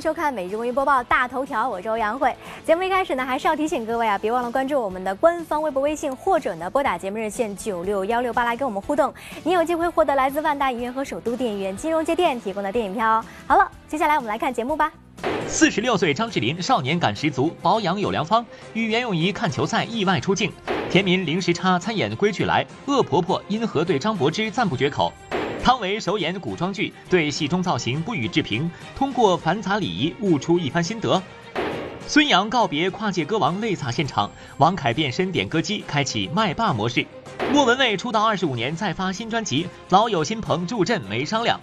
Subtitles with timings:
[0.00, 2.34] 收看每日文娱播报大头条，我是欧阳慧。
[2.64, 9.12] 节目一开始呢，还是要提醒各位啊，别忘了关注我们的官方微博、微信，或者呢拨打节目热线九六幺六八来跟我们互动，
[9.44, 13.22] 你有机会获得来自万达影院和首都电影院金融街店提供的电影票。
[13.46, 14.90] 好了，接下来我们来看节目吧。
[15.46, 20.50] 四十六岁张智霖少年感十足，保养有良方，与袁咏仪看球赛意外出镜。
[20.90, 25.12] 田民零时差参演《归去来》，恶婆婆因何对张柏芝赞不绝口。
[25.62, 31.22] 汤唯首演古装剧，对戏中造型不予置评，通过繁杂礼仪悟出一番心得。
[32.06, 37.06] 孙杨告别跨界歌王泪洒现场，王凯变身点歌机，开启麦霸模式。
[37.52, 41.60] 莫文蔚出道二十五年再发新专辑，老友新朋助阵没商量。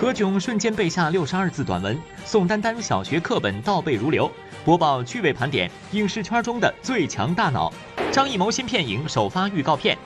[0.00, 4.30] 何炅瞬间背下六十二字短文，宋丹丹小学课本倒背如流。
[4.64, 7.72] 播报趣味盘点影视圈中的最强大脑。
[8.10, 9.96] 张艺谋新片影首发预告片。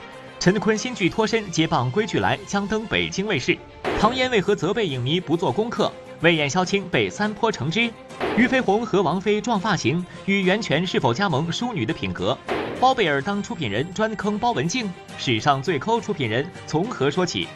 [0.41, 3.55] 陈坤新剧脱身接棒《归去来》将登北京卫视。
[3.99, 5.93] 唐嫣为何责备影迷不做功课？
[6.21, 7.91] 为演萧青被三泼橙汁。
[8.35, 12.35] 俞飞鸿和王菲撞发型，与袁泉是否加盟淑女的品格？
[12.79, 17.47] 包贝尔当出品人专坑包文婧，史上最抠出品人从何说起？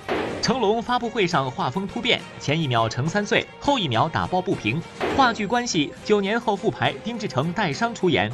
[0.44, 4.80] 成龙发布会上画风突变，前一秒成三岁，后一秒打抱不平。
[5.18, 8.32] 话剧关系九年后复排，丁志诚带伤出演。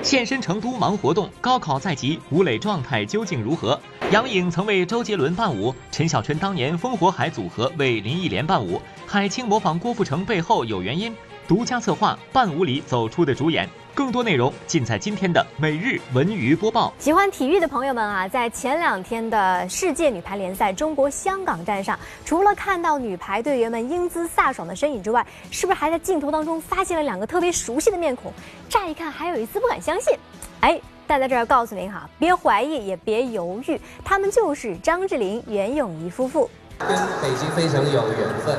[0.00, 3.78] 现身成都忙活动，高考在即，吴磊状态究竟如何？
[4.10, 11.14] 杨颖曾为周杰伦伴舞，陈小春当年烽火海组合为林忆莲伴舞，海清模仿郭富城背后有原因。
[11.48, 13.66] 独家策划，伴舞里走出的主演。
[13.94, 16.92] 更多内容尽在今天的每日文娱播报。
[16.98, 28.30] 喜欢体育的朋友们啊，在前两天的世界女排联赛中国香港站上，除了看到女排队员们英姿飒爽的身影之外，是不是还在镜头当中发现了两个特别熟悉的面孔？
[28.68, 30.14] 乍一看还有一丝不敢相信。
[30.60, 36.48] 哎，但在这儿告诉您哈，别怀疑也别犹豫，他们就是张智霖、袁咏仪夫妇，
[36.78, 38.56] 跟北京非常有缘分。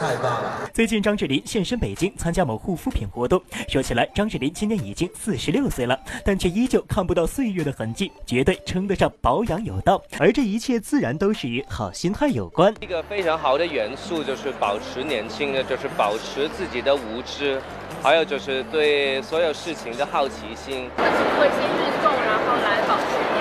[0.00, 0.68] 太棒了！
[0.74, 3.40] 最近张智霖现身北京参加某护肤品活动。
[3.68, 10.02] 说起来，张智霖今年已经四十六岁了，但却依旧看不到岁月的痕迹，绝对称得上保养有道。
[10.18, 12.74] 而这一切自然都是与好心态有关。
[12.80, 17.62] 一个非常好的元素就是保持年轻的，就是保持自己的无知，
[18.02, 20.90] 还有就是对所有事情的好奇心。
[20.98, 21.04] 会
[21.36, 23.33] 做一些运动，然后来保持。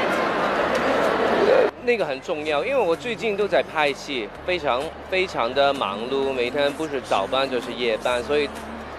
[1.85, 8.49] 那个很重要，因为我最近都在拍戏，非常非常的忙碌，每天不是早班就是夜班，所以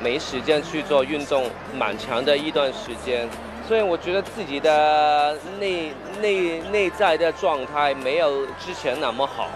[0.03, 3.27] 没时间去做运动，蛮长的一段时间，
[3.67, 9.49] 所以我觉得自己的内内内在的状态没有之前那么好。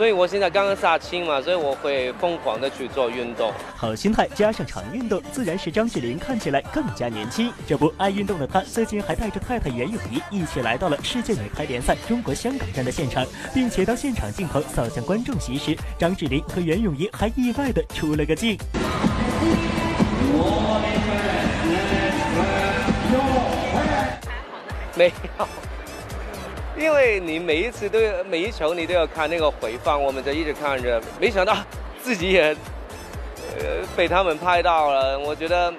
[0.00, 3.52] 所以我现在刚刚杀青嘛，所以我会疯狂的去做运动。
[3.76, 7.52] 好心态加上常运动，自然使张智霖看起来更加年轻。
[7.68, 18.56] 这不，爱运动的他最近还带着太太袁咏仪一起来到了世界女排联赛中国香港站的现场，并且当现场镜头扫向观众席时，张智霖和袁咏仪还意外的出了个镜。
[24.96, 25.46] 没有。
[26.80, 31.58] 因为你每一次都有每一球你都要看那个回放，我们就一直看着，没想到
[32.02, 32.56] 自己也
[33.58, 35.18] 呃被他们拍到了。
[35.18, 35.70] 我觉得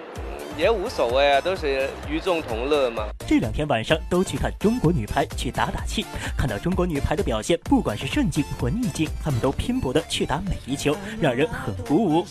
[0.56, 3.07] 也无所谓啊，都是与众同乐嘛。
[3.25, 6.06] 这两天晚上都去看中国女排去打打气，
[6.38, 12.25] 看到中国女排的表现，不管是顺境或逆境，他们都拼搏的去打每一球，让人很鼓舞。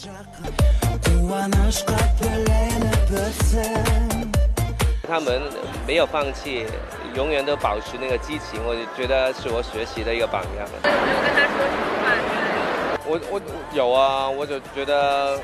[5.11, 5.43] 他们
[5.87, 6.65] 没有放弃。
[7.17, 10.69] 永远都保持那个激情，我就觉得是我学习的一个榜样。
[10.85, 12.07] 有没有跟他说什么话？
[13.05, 13.41] 我我
[13.73, 15.37] 有啊，我就觉得。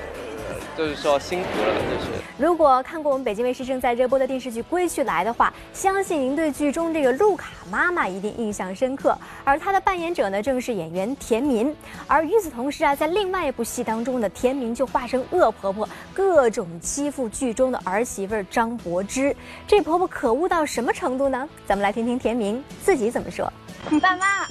[0.76, 2.22] 就是说辛苦了，就是。
[2.37, 9.16] 如果看过我们北京卫视正在热播的电视剧《归去来》的话，相信您对剧中这个路卡妈妈一定印象深刻。
[9.42, 11.75] 而她的扮演者呢，正是演员田民。
[12.06, 19.34] 而与此同时啊，在另外一部戏当中呢，田民就化身恶婆婆，各种欺负剧中的儿媳妇张柏芝。
[19.67, 21.49] 这婆婆可恶到什么程度呢？
[21.67, 23.50] 咱们来听听田民自己怎么说。
[23.88, 24.44] 你爸妈，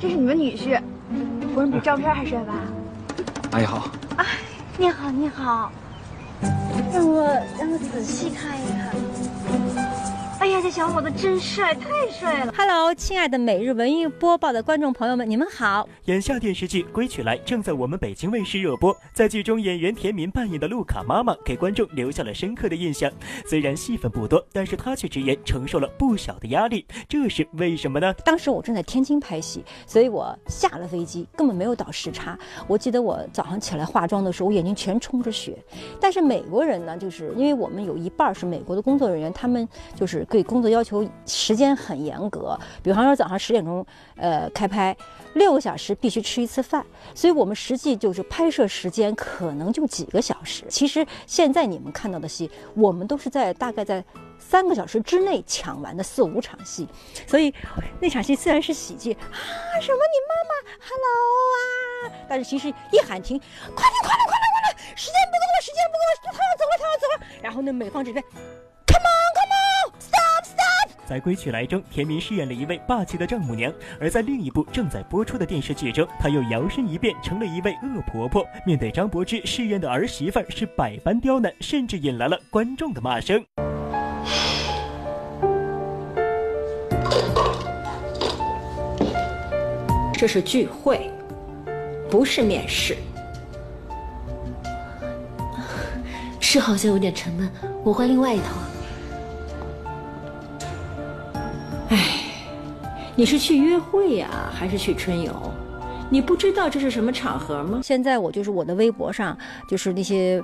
[0.00, 0.80] 这是你们女婿，
[1.52, 2.54] 不是比照片还帅吧？
[3.50, 3.88] 阿姨好。
[4.16, 4.24] 哎。
[4.76, 5.70] 你好，你好，
[6.92, 7.22] 让我
[7.56, 8.90] 让我仔细看一看。
[10.40, 15.88] 哎呀，这小伙子真帅，太帅了！Hello，亲爱的每日文艺播报的观众朋友们，你们好。
[16.04, 23.10] 眼下电视剧《归去来》正在我们北京卫视热播，在剧中演员田民扮演的路卡妈妈给观众留下了深刻的印象。
[23.46, 28.12] 虽然戏份不多，但是她却直言承受了不小的压力，这是为什么呢？
[28.24, 32.38] 当时我正在天津拍戏，所以我下了飞机根本没有倒时差。
[32.66, 35.56] 我记得我早上起来化妆的时候，我眼睛全充着血。
[36.00, 40.64] 但是美国人呢，就是因为我们有一半是美国的工作人员，他们就是对工。
[40.64, 43.84] 作要求时间很严格，比方说早上十点钟，
[44.16, 44.96] 呃，开拍，
[45.34, 46.82] 六个小时必须吃一次饭，
[47.14, 50.64] 所以我们实际就是拍摄时间可能就几个小时。
[50.70, 54.02] 其实现在你们看到的戏，我们都是在大概在
[54.38, 56.88] 三个小时之内抢完的四五场戏，
[57.26, 57.52] 所以
[58.00, 59.20] 那场戏虽然是喜剧啊，
[59.82, 68.24] 什么你妈妈，hello 啊，但是其实一喊停，快点快点快点快点，时间不够了，时间不够了，他要走了他要走了，然后呢，美方这边
[68.86, 69.33] ，Come on。
[71.06, 73.70] 在《归去来》中，田明饰演了一位霸气的丈母娘；
[74.00, 78.44] 而在另一部正在播出的电视剧中，她又摇身一变成了一位恶婆婆。
[78.66, 83.44] 面对张柏芝饰演的儿媳妇儿，是百般刁难，甚至引来了观众的骂声。
[90.16, 91.10] 这是聚会，
[92.08, 92.96] 不是面试。
[96.40, 97.50] 是好像有点沉闷，
[97.82, 98.73] 我换另外一套。
[103.16, 105.32] 你是去约会呀，还是去春游？
[106.10, 107.80] 你不知道这是什么场合吗？
[107.82, 109.36] 现在我就是我的微博上，
[109.68, 110.42] 就是那些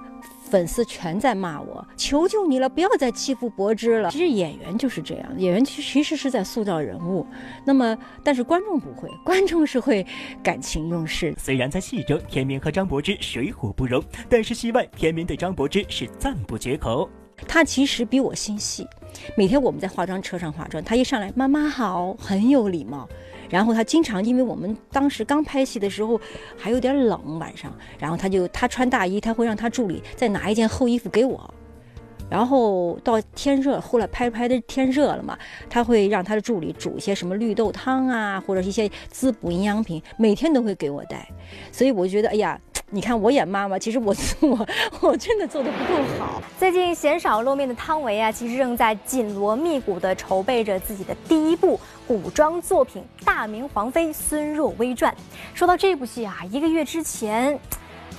[0.49, 4.11] 粉丝全在骂我，求求你了，不要再欺负柏芝了。
[4.11, 7.26] 其实演员就是这样，演员其其实是在塑造人物。
[7.64, 10.06] 那么，但是观众不会， 观众是会
[10.43, 11.34] 感情用事。
[11.37, 17.08] 虽然在戏中天明和张柏芝水火不容，但是戏外天明对张柏芝是赞不绝口。
[17.49, 18.87] 他其实比我心细，
[19.37, 23.09] 每天我们在化妆车上化妆，他一上来妈妈好，很有礼貌。
[23.49, 26.21] 然后他经常，因为我们当时刚拍戏的时候
[26.57, 31.53] 还有点冷晚上，然后他就他穿大衣，他会让他助理再拿一件厚衣服给我。
[32.29, 35.37] 然后到天热，后来拍拍的天热了嘛，
[35.69, 41.29] 他会让他的助理煮一些什么绿豆汤啊，或者一些滋补营养品，每天都会给我带。
[41.73, 42.61] 所以我觉得，哎呀。
[42.93, 44.67] 你看我演妈妈，其实我 我
[45.01, 46.43] 我真的做的不够好。
[46.59, 55.13] 最近鲜少露面的汤唯啊，其实正在紧锣密鼓的筹备着自己的第一部古装作品《大明皇妃孙若微传》。
[55.55, 57.59] 说到这部戏啊，一个月之前。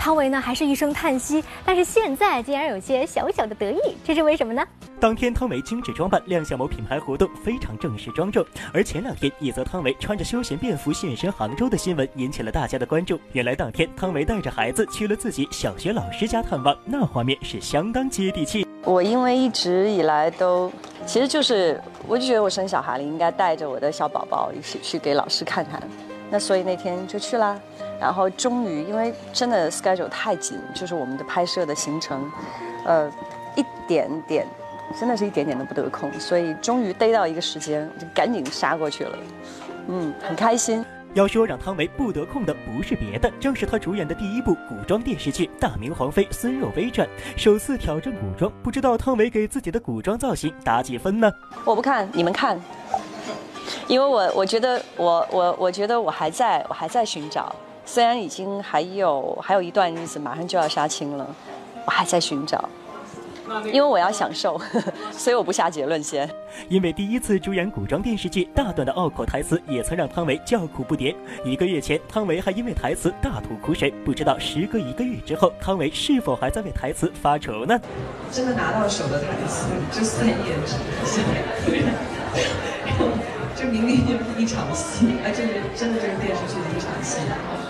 [0.01, 4.65] 汤唯呢，还是一声叹息，但是现在竟然有些小小的得意，这是为什么呢？
[4.99, 8.43] 当天汤唯精致装扮亮相某品牌活动，非常正式庄重。
[8.73, 13.19] 而前两天一则汤唯穿着休闲便服现身杭州的新闻引起了大家的关注。
[13.33, 18.65] 原来当天汤唯带着孩子去了自己小学老师家探望，那画面是相当接地气。
[18.83, 20.71] 我因为一直以来都，
[21.05, 25.79] 其实就是，我就觉得我生小孩了，应该带着我的小宝宝一起去给老师看看。
[26.31, 27.55] 那所以那天就去啦。
[28.01, 32.29] 然后终于，因为真的 schedule 太紧，就是我们的拍摄的行程，
[32.83, 33.07] 呃，
[33.55, 34.47] 一点点，
[34.99, 39.17] 真的是一点点都不得空，所以终于逮到一个时间，就赶紧杀过去了，
[39.87, 40.83] 嗯，很开心。
[41.13, 51.31] 要说让汤唯不得空的，不是别的，正是她主演的第一部古装电视剧《大明皇妃孙若微传》，首次挑战古装，不知道汤唯给自己的古装造型打几分呢？
[51.65, 52.59] 我不看，你们看，
[53.87, 57.53] 因为我我觉得我我我觉得我还在我还在寻找。
[57.85, 61.27] 虽然已经还有还有一段日子，马上就要杀青了，
[61.85, 62.69] 我还在寻找，
[63.65, 64.59] 因为我要享受，
[65.11, 66.29] 所以我不下结论先。
[66.69, 71.15] 因为第一次主演古装电视剧，大段的拗口台词也曾让汤唯叫苦不迭。
[71.43, 77.79] 一个月前，汤唯还因为台词大吐苦水，不知道时隔一个月之后，汤唯是否还在为台词发愁呢？
[78.31, 80.75] 真的拿到手的台词就三页纸。
[83.61, 87.19] 这明明就是一场戏，啊，这是真的就是电视剧的一场戏。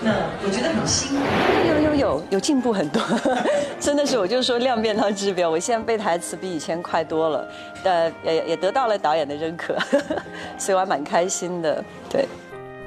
[0.00, 0.10] 那
[0.42, 1.22] 我觉得很辛苦。
[1.68, 3.02] 有有有有进步很多，
[3.78, 5.48] 真的是，我就说量变到质变。
[5.48, 7.46] 我现在背台词比以前快多了，
[7.84, 9.76] 呃，也也得到了导演的认可，
[10.56, 11.84] 所以我还蛮开心的。
[12.08, 12.26] 对。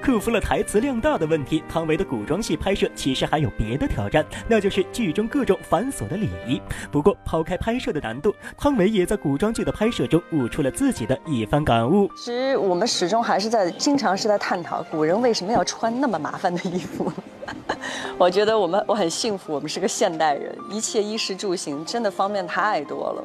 [0.05, 6.61] 克服了台词量大的问题，汤唯的古装戏拍摄其实还有别的挑战，那就是剧中各种繁琐的礼仪。
[6.91, 12.07] 不过，抛开拍摄的难度，汤唯也在古装剧的拍摄中悟出了自己的一番感悟。
[12.15, 17.11] 其实我们始终还是在经常是在探讨古人为什么要穿那么麻烦的衣服。
[18.19, 23.23] 我觉得我们我很幸福，我们是个现代人，一切衣食住行真的方便太多了。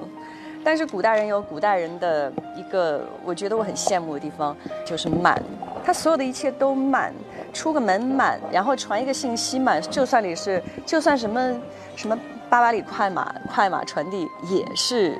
[0.62, 5.40] 但是古代人有古代人的一个，我觉得我很羡慕的地方，就是慢。
[5.82, 7.12] 他所有的一切都慢，
[7.52, 9.80] 出个门慢，然后传一个信息慢。
[9.82, 11.56] 就算你是，就算什么
[11.96, 12.16] 什么
[12.50, 15.16] 八百里快马，快马传递也是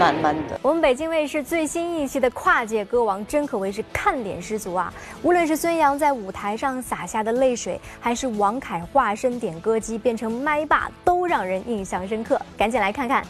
[0.00, 0.58] 慢慢的。
[0.60, 4.92] 我们北京卫视最新一期的《跨界歌王》真可谓是看点十足啊！
[5.22, 12.38] 无论是孙杨在舞台上洒下的泪水，还是王凯化身点歌机变成麦霸，都让人印象深刻。
[12.58, 13.24] 赶紧来看看。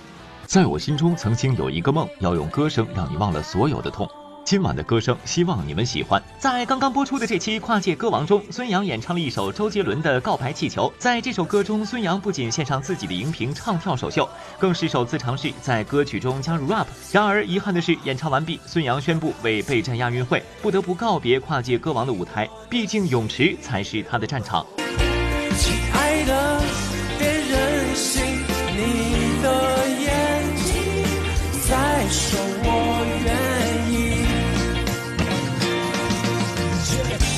[0.55, 4.09] 在我心中，曾经有一个梦，要用歌声让你忘了所有的痛。
[4.45, 6.23] 今晚的歌声，希望你们喜欢。
[6.39, 10.89] 在刚刚播出的这期《跨界歌王》中，孙杨演唱了一首周杰伦的《告白气球》。
[10.97, 16.87] 在这首歌中，孙杨不仅献上自己的荧屏唱跳首秀，更是首次尝试在歌曲中加入 rap。
[17.11, 22.49] 然而，遗憾的是，演唱完毕，孙杨宣布为备战亚运会，不得不告别《跨界歌王》的舞台。
[22.71, 24.65] 毕竟，泳池才是他的战场。
[25.59, 26.54] 亲爱的，
[32.11, 33.95] 说我愿意。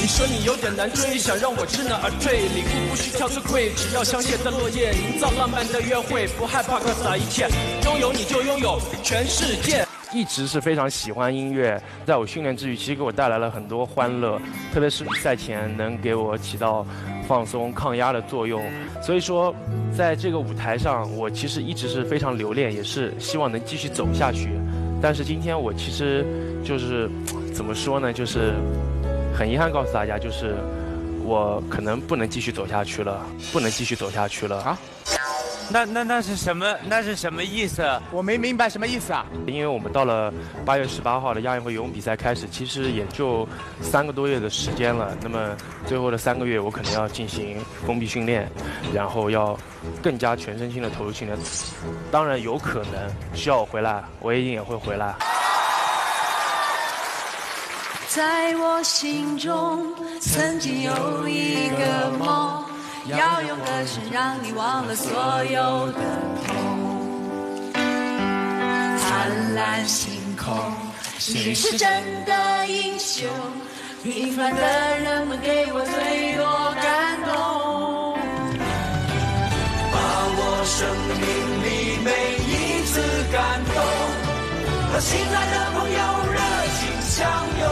[0.01, 2.49] 你说你有点难追，想让我知难而退。
[2.49, 7.49] 礼物不需挑最贵，只要香榭的落叶，营造浪漫的约会，不害怕洒一切，
[7.85, 9.87] 拥有你就拥有全世界。
[10.17, 14.41] 一直是非常喜欢音乐，在我训练之余，其实给我带来了很多欢乐，
[14.73, 16.87] 特别是比赛前能给我起到
[17.29, 18.65] 放松、抗压的作用。
[19.03, 19.55] 所以说，
[19.95, 24.49] 在这个舞台上，我其实一直是非常留恋，也是希望能继续走下去。
[25.03, 26.25] 但是今天我其实
[26.65, 27.11] 就是
[27.55, 28.11] 怎么说呢？
[28.11, 28.55] 就是
[29.37, 30.55] 很遗憾告诉大家，就是
[31.25, 34.79] 我可能不能继续走下去了，不能继续走下去了啊。
[35.69, 36.75] 那那那是什么？
[36.89, 37.85] 那是什么意思？
[38.11, 39.27] 我没明白什么意思啊！
[39.47, 40.33] 因为我们到了
[40.65, 43.47] 八月十八号的亚运会游泳比赛开始，其实也就
[43.83, 45.17] 三个多月的时间了。
[45.21, 45.57] 那么
[45.87, 48.49] 最后的三个月，我可能要进行封闭训练，
[48.95, 49.59] 然后要
[50.03, 51.37] 更加全身心的投入训练。
[52.13, 55.15] 当然有可能需要我回来，我一定也会回来。
[58.09, 62.66] 在我心中，曾经有一个梦。
[63.09, 66.01] 要用歌声让你忘了所有的
[66.47, 66.55] 痛。
[68.99, 70.55] 灿烂星空，
[71.19, 71.89] 谁是真
[72.25, 73.29] 的英雄？
[74.03, 76.45] 平凡的人们给我最多
[76.83, 77.33] 感动。
[79.93, 79.97] 把
[80.39, 80.87] 我生
[81.21, 81.25] 命
[81.65, 81.67] 里
[82.05, 82.11] 每
[82.47, 83.01] 一次
[83.33, 83.39] 感
[83.75, 83.77] 动，
[84.93, 85.99] 和心爱的朋友
[86.33, 86.39] 热
[86.79, 87.23] 情相
[87.61, 87.65] 拥，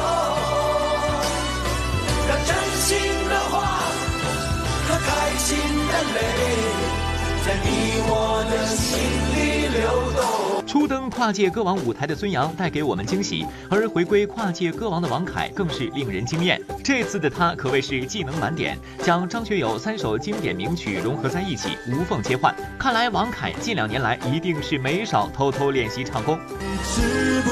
[7.44, 8.98] 在你我的心
[9.34, 16.60] 里流动初登跨界歌王舞台的孙杨带给我们惊喜，而回归跨界歌王的王凯更是令人惊艳。
[16.82, 22.52] 这次的他可谓是技能满点，将张学友三首经典名曲融合在一起，无缝切换。
[22.78, 26.36] 看来王凯近两年来一定是没少偷偷练习唱功。
[26.46, 27.50] 知不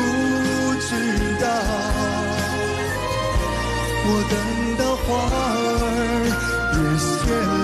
[0.81, 0.97] 知
[1.41, 1.47] 道，
[4.05, 4.35] 我等
[4.79, 5.37] 到花儿。
[6.75, 7.62] 也谢了，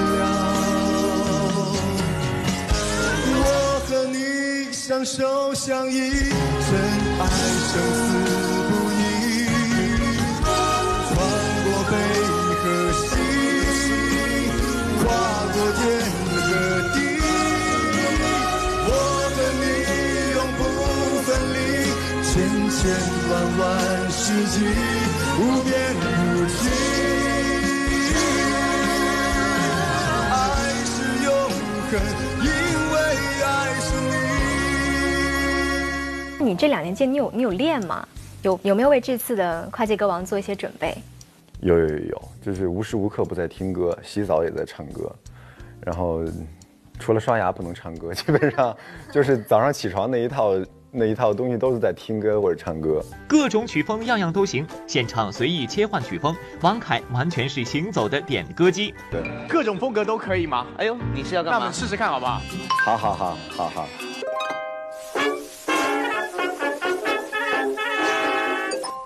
[4.98, 6.74] 相守相依，真
[7.20, 7.22] 爱
[7.68, 8.10] 生死
[8.68, 9.06] 不移，
[10.42, 11.14] 穿
[11.64, 11.92] 过北
[12.58, 12.64] 和
[12.98, 13.06] 西，
[14.98, 15.06] 跨
[15.52, 15.80] 过天
[16.26, 16.34] 和
[16.94, 16.96] 地，
[18.88, 18.90] 我
[19.36, 19.64] 和你
[20.34, 20.60] 永不
[21.22, 21.56] 分离，
[22.24, 22.28] 千
[22.70, 22.80] 千
[23.30, 23.62] 万万
[24.10, 24.18] 世
[24.50, 24.56] 纪，
[25.38, 27.17] 无边无际。
[36.58, 38.06] 这两年间，你有你有练吗？
[38.42, 40.92] 有有没有为这次的跨界歌王做一些准备？
[41.60, 45.14] 有有有有，就是无时无刻不在听歌，洗澡也在唱歌，
[45.80, 46.20] 然后
[46.98, 48.76] 除了刷牙不能唱歌，基本上
[49.12, 50.54] 就是早上起床那一套。
[50.90, 58.94] 那一套东西都是在听歌或者唱歌，各种曲风样样都行，现场随意切换曲风，王凯完全是行走的点歌机。
[59.10, 60.66] 对，各种风格都可以吗？
[60.78, 61.58] 哎呦，你是要干嘛？
[61.58, 62.40] 那我们试试看好不好？
[62.86, 63.88] 好好好好好。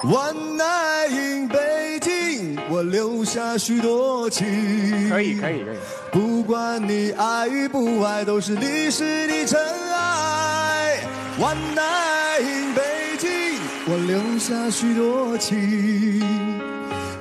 [0.05, 5.09] One night in 北京，我留下许多情。
[5.09, 5.77] 可以可以可以。
[6.11, 9.61] 不管你爱与不爱，都是历史的尘
[9.93, 10.99] 埃。
[11.39, 16.21] One night in 北京，我留下许多情，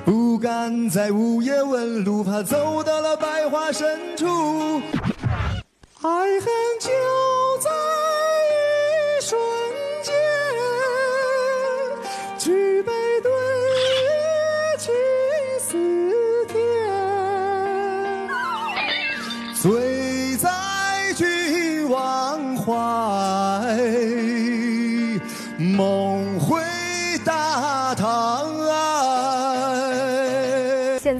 [0.04, 4.82] 不敢在午夜问路，怕走到了百花深处。
[6.02, 6.46] 爱恨
[6.80, 6.90] 就
[7.60, 7.70] 在
[8.90, 9.38] 一瞬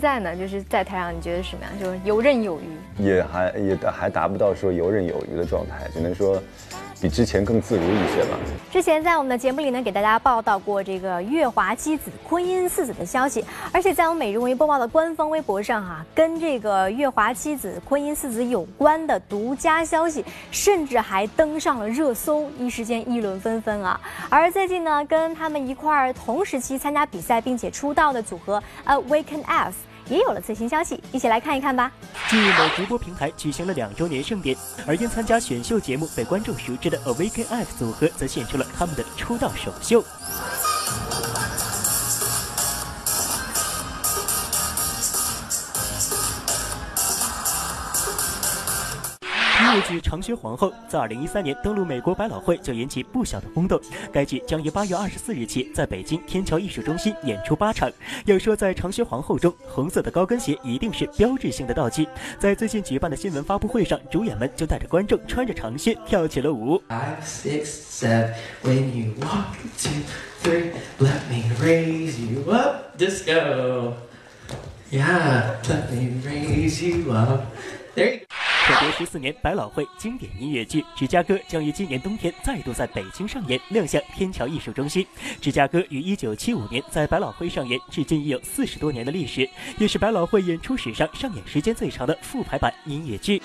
[0.03, 1.79] 在呢，就是在台上，你觉得什么样？
[1.79, 3.03] 就是游刃有余。
[3.05, 6.43] 也还也还达不到说游刃有余的状态，只能说
[7.01, 8.37] 比之前更自如一些吧。
[8.73, 24.01] 之前在我们的节目里呢，给大家报道过这个月华妻子婚姻四子的消息，而且在我们每日文娱播报的官方微博上哈、跟这个月华妻子婚姻四子有关的独家消息，甚至还登上了热搜，一时间议论纷纷啊。
[24.29, 29.73] 而最近呢，跟他们一块儿同时期参加比赛并且出道的组合 Awaken F。
[30.09, 31.91] 也有了最新消息，一起来看一看吧。
[32.29, 34.57] 近日，某直播平台举行了两周年盛典，
[34.87, 40.05] 而因参加选秀节目被观众熟知的 Awaken F 组合，则献出了他们的出道首秀。
[49.73, 53.81] 音乐剧《长靴皇后》在二零一三年登陆美国百老汇就引起不小的轰动。
[54.13, 57.91] 该剧将于八月二十四日起在北京天桥艺术中心演出八场。
[58.27, 62.07] 要说在《长靴皇后》中，红色的高跟鞋一定是标志性的道具。
[62.39, 66.83] 在最近举办的新闻发布会上，主演们就带着观众穿着长靴跳起了舞。
[77.95, 85.07] 时十四年，百老汇经典音乐剧《芝加哥》将于今年冬天再度在北京上演，亮相天桥艺术中心。
[85.41, 93.43] 芝加哥于一九七五年在百老汇上演，至今已有四十多年的历史，也是百老汇演出史上上演时间最长的复排版音乐剧。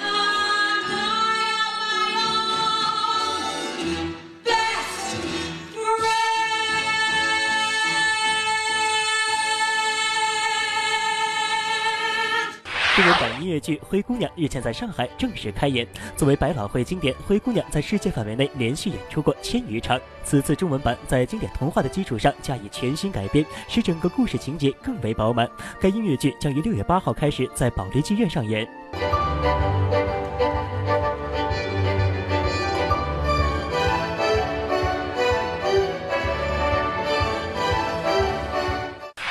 [12.98, 15.88] 中文版音乐剧《灰姑娘》日前在上海正式开演。
[16.16, 20.02] 作为百老汇经典，《灰姑娘》在世界范围内连续演出过千余场。
[20.24, 25.48] 此次中文版在经典童话的基础上加以全新改编，使整个故事情节更为饱满。
[25.80, 28.68] 该音乐剧将于六月八号开始在保利剧院上演。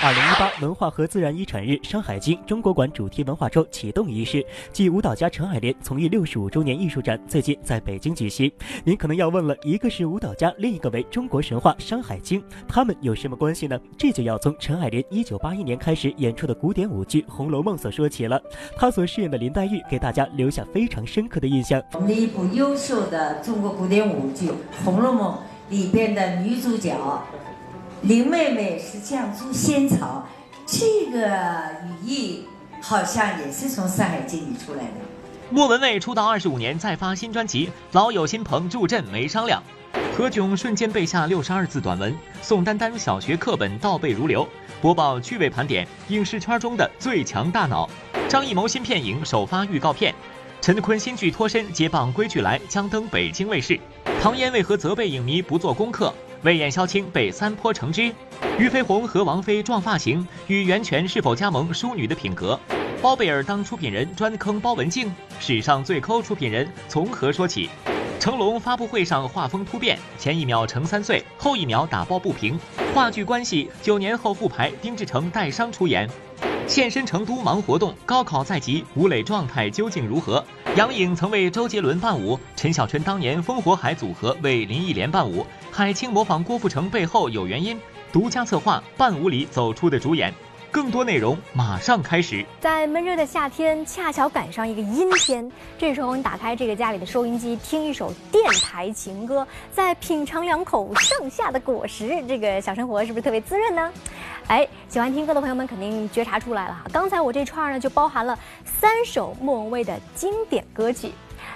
[0.06, 8.48] 二零一八文化和自然遗产日《山海经》中国馆主题文化周启动仪式暨舞蹈家陈爱莲从艺六十五周年艺术展最近在北京举行。
[8.84, 13.76] 您可能要问了，一个是舞蹈家，另一个为中国神话《山海经》，他们有什么关系呢？
[13.98, 18.40] 这就要从陈爱莲一九八一年开始演出的古典舞剧《红楼梦》所说起了。
[18.76, 21.83] 她所饰演的林黛玉给大家留下非常深刻的印象。
[21.94, 24.50] 我们的一部优秀的中国古典舞剧
[24.85, 25.33] 《红楼梦》
[25.68, 26.96] 里边的女主角。
[28.02, 30.26] 林妹妹是绛珠仙草，
[30.66, 31.26] 这个
[32.04, 32.44] 语义
[32.80, 34.92] 好像也是从《山海经》里出来的。
[35.50, 39.62] 莫文蔚出道二十五年再发新专辑，老友新朋助阵没商量。
[40.16, 44.46] 何炅瞬间背下六十二字短文，宋丹丹小学课本倒背如流。
[44.82, 47.88] 播报趣味盘点影视圈中的最强大脑。
[48.28, 50.14] 张艺谋新片影首发预告片，
[50.61, 53.80] 陈坤新剧脱身接棒《归去来》将登北京卫视。
[54.20, 56.12] 唐嫣为何责备影迷不做功课？
[56.46, 58.14] 为演萧青被三坡橙汁，
[58.56, 62.56] 俞飞鸿和王菲撞发型，与袁泉是否加盟淑女的品格？
[63.02, 67.68] 包贝尔当出品人专坑包文婧，史上最抠出品人从何说起？
[68.20, 72.56] 成龙发布会上画风突变，前一秒成三岁，后一秒打抱不平。
[72.94, 76.09] 话剧关系九年后复排，丁志诚带伤出演。
[76.66, 80.44] 现身成都忙活动，高考在即，吴磊状态究竟如何？
[80.76, 87.79] 杨颖曾为周杰伦伴舞，陈小春当年烽火海组合为林忆莲伴舞，海清模仿郭富城背后有原因。
[88.12, 90.35] 独家策划伴舞里走出的主演，
[90.76, 92.44] 更多内容马上开始。
[92.60, 103.90] 在闷热的夏天，恰巧赶上一个阴天，这时候你打开这个家里的收音机，听一首电台情歌，再品尝两口盛夏的果实，这个小生活是不是特别滋润呢？
[104.48, 106.84] 哎，喜欢听歌的朋友们肯定觉察出来了。
[106.92, 111.10] 刚才我这串呢，就包含了三首莫文蔚的经典歌曲。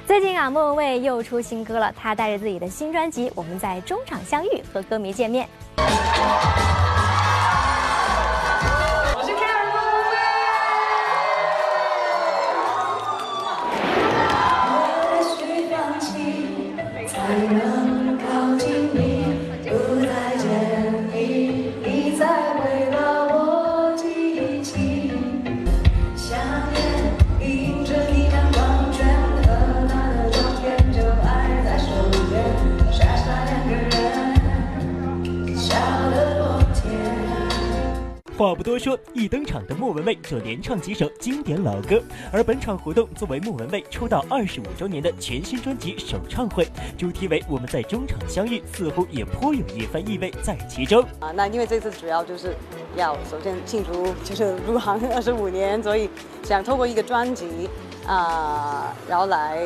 [0.06, 5.46] 最近啊，莫文蔚又出新歌了，她带着自己的新专辑《我们在中场相遇》和歌迷见面。
[38.40, 42.03] 话不多说，一登场的莫文蔚就连唱几首经典老歌。
[42.33, 51.03] 而本场活动作为莫文蔚出道二十五周年的全新专辑首唱会，主题为“我们在中场相遇”，似乎也颇有一番意味在其中。
[51.18, 52.57] 啊，那因为这次主要就是
[52.96, 56.09] 要首先庆祝就是入行二十五年，所以
[56.42, 57.68] 想透过一个专辑，
[58.07, 59.62] 啊、然后来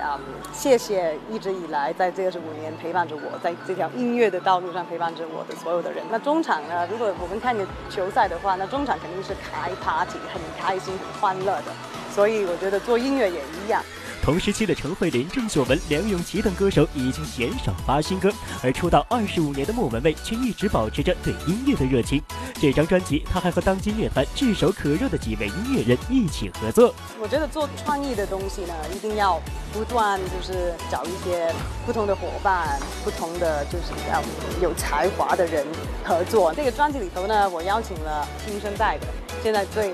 [0.00, 0.20] 啊、
[0.52, 6.04] 谢谢一直以来在这二十五年陪伴着我，在这条音乐的道路上陪伴着我的所有的人。
[6.10, 7.56] 那中场呢，如果我们看
[7.88, 11.72] 球赛的话，那中场肯定是开 party，很开心、很欢乐的。
[12.10, 13.82] 所以我觉得做音乐也一样。
[14.24, 18.32] 同时期的陈慧琳、郑秀文、梁咏琪等歌手已经鲜少发新歌，
[18.62, 22.22] 而出道二十五年的莫文蔚却一直保持着对音乐的热情。
[22.54, 26.94] 这张专辑，她还和当今乐坛炙手可热的几位音乐人一起合作。
[27.20, 29.38] 我觉得做创意的东西呢，一定要
[29.74, 31.52] 不断就是找一些
[31.84, 34.22] 不同的伙伴，不同的就是要
[34.62, 35.66] 有才华的人
[36.02, 36.54] 合作。
[36.54, 39.06] 这个专辑里头呢，我邀请了新生代的，
[39.42, 39.92] 现在最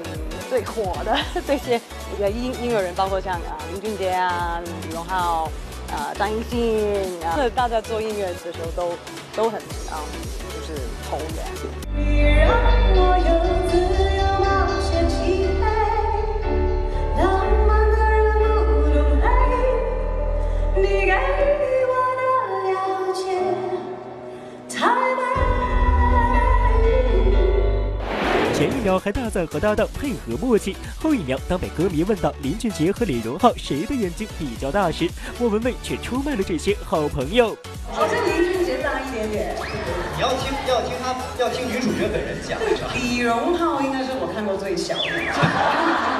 [0.49, 1.81] 最火的这些
[2.31, 5.51] 音音乐人，包括像啊林俊杰啊、李荣浩、
[5.91, 8.93] 啊张艺兴啊，大家做音乐的时候都
[9.35, 9.59] 都很
[9.91, 10.05] 啊、
[10.53, 10.75] 就是
[11.09, 11.45] 投缘。
[11.97, 12.49] 你让
[12.95, 13.29] 我有
[13.71, 13.73] 自
[14.19, 14.47] 由冒
[14.83, 15.63] 险机会，
[17.19, 17.25] 浪
[17.67, 19.27] 漫的人不懂累，
[20.77, 21.13] 你给
[21.89, 22.23] 我的
[22.71, 22.73] 了
[23.15, 23.19] 解
[24.69, 24.79] 太
[25.17, 25.21] 美。
[28.61, 37.57] 前一秒还大赞和搭档配合默契，后一秒当被歌迷问到林俊杰和李荣浩谁的眼睛比较大时，莫文蔚却出卖了这些好朋友。
[37.91, 39.57] 好像林俊杰大一点点。
[40.15, 42.59] 你要听要听他要听女主角本人讲？
[42.95, 46.20] 李荣浩应该是我看过最小的。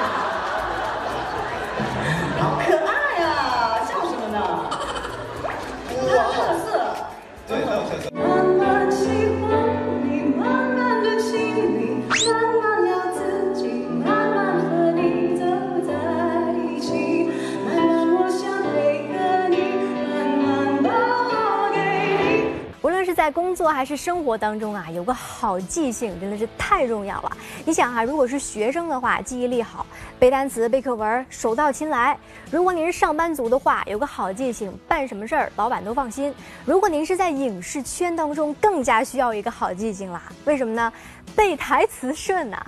[23.31, 27.37] 工作还是生活当中啊，有个好记性真的是太重要了。
[27.65, 29.85] 你想啊，如果是学生的话，记忆力好，
[30.19, 32.15] 背单词、背课文手到擒来；
[32.51, 36.33] 如果您是上班族的话，有个好记性，办什么事儿老板都放心。
[36.65, 40.21] 如果您是在影视圈当中，更加需要一个好记性啦。
[40.45, 40.91] 为什么呢？
[41.33, 42.61] 背台词顺呐、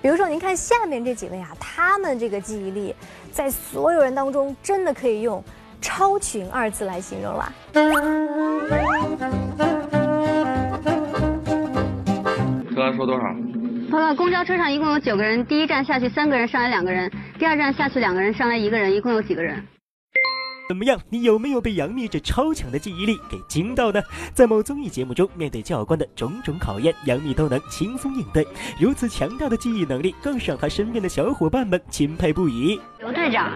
[0.00, 2.94] 比如说，您看下面这几位啊，他们这个记忆力，
[3.30, 5.44] 在所有人当中真的可以用
[5.82, 7.52] “超群”二字来形容啦。
[12.76, 13.24] 车上说多少？
[13.90, 17.08] 报告，公交车上一共有九个人，第一站下去三个人，上来两个人；
[17.38, 19.64] 第二站下去两个人，上来一个人，一共有几个人？
[20.68, 21.00] 怎么样？
[21.08, 24.02] 你有没有被杨幂这超强的记忆力给惊到呢？
[24.34, 28.46] 在某综艺节目中，面对教官的种种考验，杨幂都能轻松应对。
[28.78, 32.78] 如此强大的记忆能力，更是让她身边的小伙伴们钦佩不已。
[32.98, 33.52] 刘队长，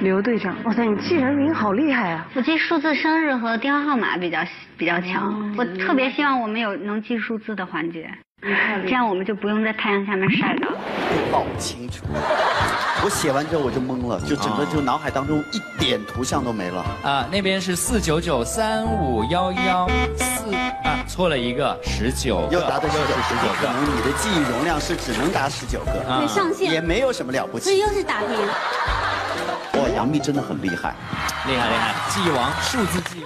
[0.00, 2.28] 刘队长，哇塞，你记人名好厉害啊！
[2.36, 4.38] 我记数字生日和电话号码比较
[4.76, 8.10] 比较强，我特别希望我们有能记数字的环节，
[8.42, 10.66] 这样我们就不用在太阳下面晒着。
[11.30, 12.04] 好清楚。
[13.02, 16.84] 我写完之后我就懵了，就整个就脑海当中一点图像都没了。
[17.02, 23.68] 啊，那边是四九九三五幺幺四啊，错了一个，十九个，又答对十九又是十九个。
[23.68, 27.64] 可能你的记忆容量是只能答十九个，对上限也没有什么了不起。
[27.64, 28.30] 所以又是打平。
[29.80, 30.94] 哇，杨幂真的很厉害，
[31.46, 33.24] 厉害厉害，记忆王，数字记忆。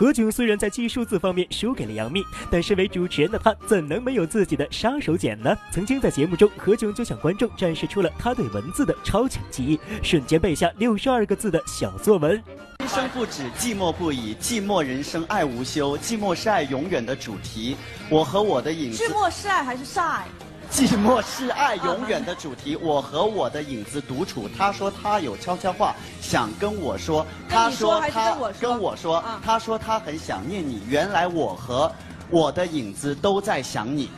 [0.00, 5.54] 何炅虽然在记数字方面输给了杨幂，但身为主持人的他怎能没有自己的杀手锏呢？
[5.70, 12.42] 曾经在节目中，何炅就向观众展示出了他对文字的超强记忆，瞬间背下六十二个字的小作文。
[12.78, 17.76] 今生不止，寂寞不已，寂寞人生爱无休，寂寞是爱永远的主题。
[18.08, 20.24] 我和我的影子，是莫是爱还是晒？
[20.70, 22.76] 寂寞是爱永远的主题。
[22.76, 30.80] 我和我的影子独处，他说他有悄悄话想跟我说，他说他跟我说他说他很想念你。
[30.88, 31.90] 原来我和
[32.30, 34.10] 我的影子都在想你。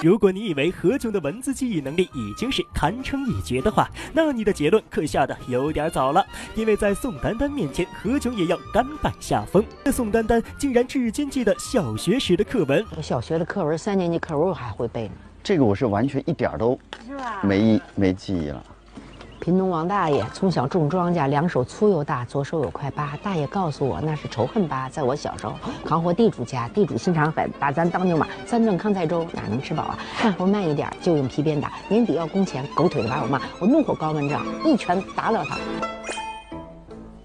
[0.00, 6.24] 如果你以为何炅的文字记忆能力已经是堪称一绝的话，那你的结论可下的有点早了。
[6.54, 9.64] 因为在宋丹丹面前，何炅也要甘拜下风。
[9.90, 15.14] 宋丹丹竟然至今记得小学时的课文，我小学的课文，三年级课文我还会背呢。
[15.42, 16.78] 这个我是完全一点都
[17.42, 18.62] 没忆没记忆了。
[19.40, 23.16] 贫农王大爷从小种庄稼，两手粗又大，左手有块疤。
[23.22, 24.88] 大爷告诉我那是仇恨疤。
[24.88, 28.26] 在我小时候，扛活地主家，地主心肠狠，把咱当牛马。
[28.46, 29.98] 三顿糠菜粥哪能吃饱啊？
[30.22, 33.40] 干活慢一点就用皮鞭打，年底要工钱，狗腿子把我骂。
[33.60, 35.56] 我怒火高万丈，一拳打了他。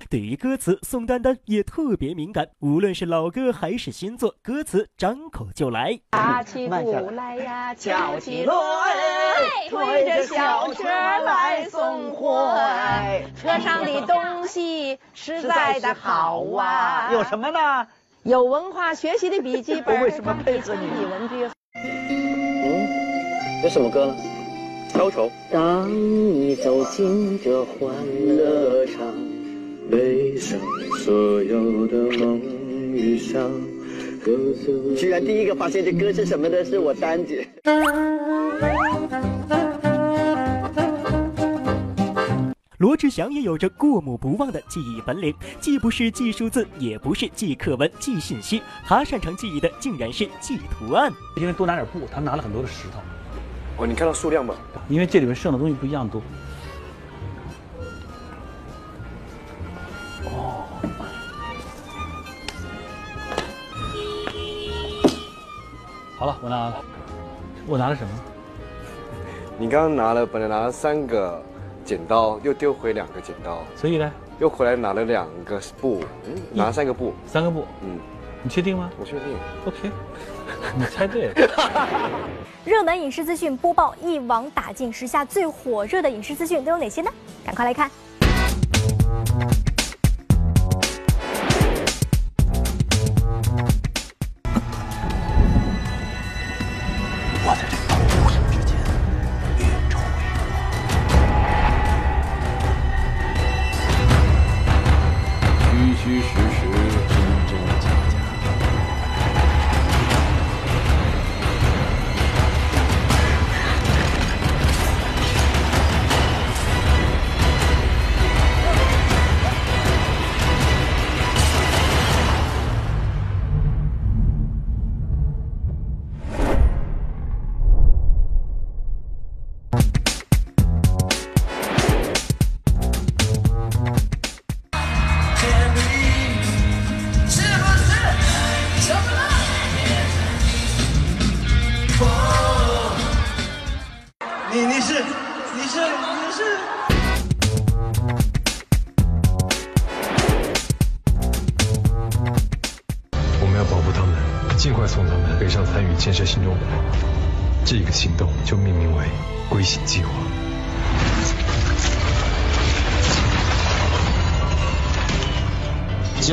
[0.10, 6.00] 对于歌词，宋丹丹也特别敏感，无论是老歌还是新作，歌词张口就来。
[6.12, 10.84] 打起鼓来呀，敲起锣哎，推着小车
[11.64, 17.10] 来送货哎，车上的东西实在的好啊。
[17.14, 17.88] 有什么呢？
[18.24, 19.98] 有文化学习的笔记本。
[19.98, 20.86] 我 为什么配合你？
[20.86, 21.46] 语文具。
[21.76, 22.88] 嗯，
[23.64, 24.16] 这什么歌呢？
[24.90, 25.30] 消愁。
[25.52, 27.90] 当你走进这欢
[28.26, 29.00] 乐场，
[29.90, 30.60] 背上
[31.06, 32.42] 所有的梦
[32.94, 33.50] 与伤。
[34.98, 37.48] 居然第一个发现这歌是什么的是我丹姐。
[42.84, 51.10] 罗志祥也有着过目不忘的记忆本领，既不是记数字，也不是记课文、记信息，他擅长记忆的竟然是记图案。
[51.38, 53.00] 因为多拿点布，他拿了很多的石头。
[53.78, 54.54] 哦，你看到数量吗？
[54.90, 56.22] 因为这里面剩的东西不一样多。
[60.26, 60.66] 哦。
[66.18, 66.84] 好了，我拿了。
[67.66, 68.10] 我拿了什么？
[69.58, 71.42] 你刚刚拿了，本来拿了三个
[71.84, 78.00] 剪刀，又丢回两个剪刀，所以呢，又回来拿了两个布，嗯，拿了三个布，三个布，嗯，
[78.42, 78.90] 你确定吗？
[79.00, 79.38] 我确定。
[79.66, 79.92] OK，
[80.78, 81.34] 你猜对了。
[82.66, 87.12] 热门影视资讯播报一网打尽，时下最火热的影视资讯都有哪些呢？
[87.46, 87.92] 赶快来看。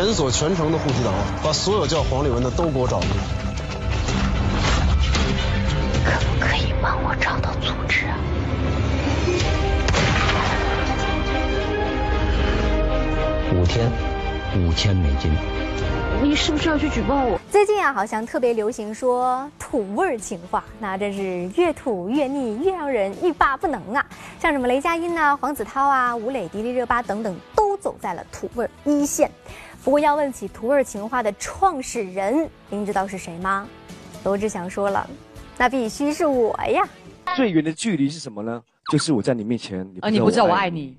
[0.03, 1.13] 检索全城的户籍档，
[1.45, 3.17] 把所有叫黄丽文的都给我找出来。
[6.07, 8.17] 可不可以帮我找到组织啊？
[13.53, 13.93] 五天，
[14.57, 15.31] 五千美金。
[16.23, 17.39] 你是不是要去举报我？
[17.51, 24.07] 最近啊，好像特别流行说土味儿情话，那真是越土越腻，越让人欲罢不能啊！
[24.41, 29.31] 像什么雷佳音啊、黄子韬啊、吴磊、迪丽热巴等等，都走在了土味儿一线。
[29.83, 33.67] 不过要问起土味儿情话的创始人，您知道是谁吗？
[34.25, 35.09] 罗志祥说了，
[35.57, 36.87] 那必须是我呀！
[37.35, 38.63] 最远的距离是什么呢？
[38.93, 40.81] 就是我在你面前，你不知道我爱你。
[40.81, 40.99] 你，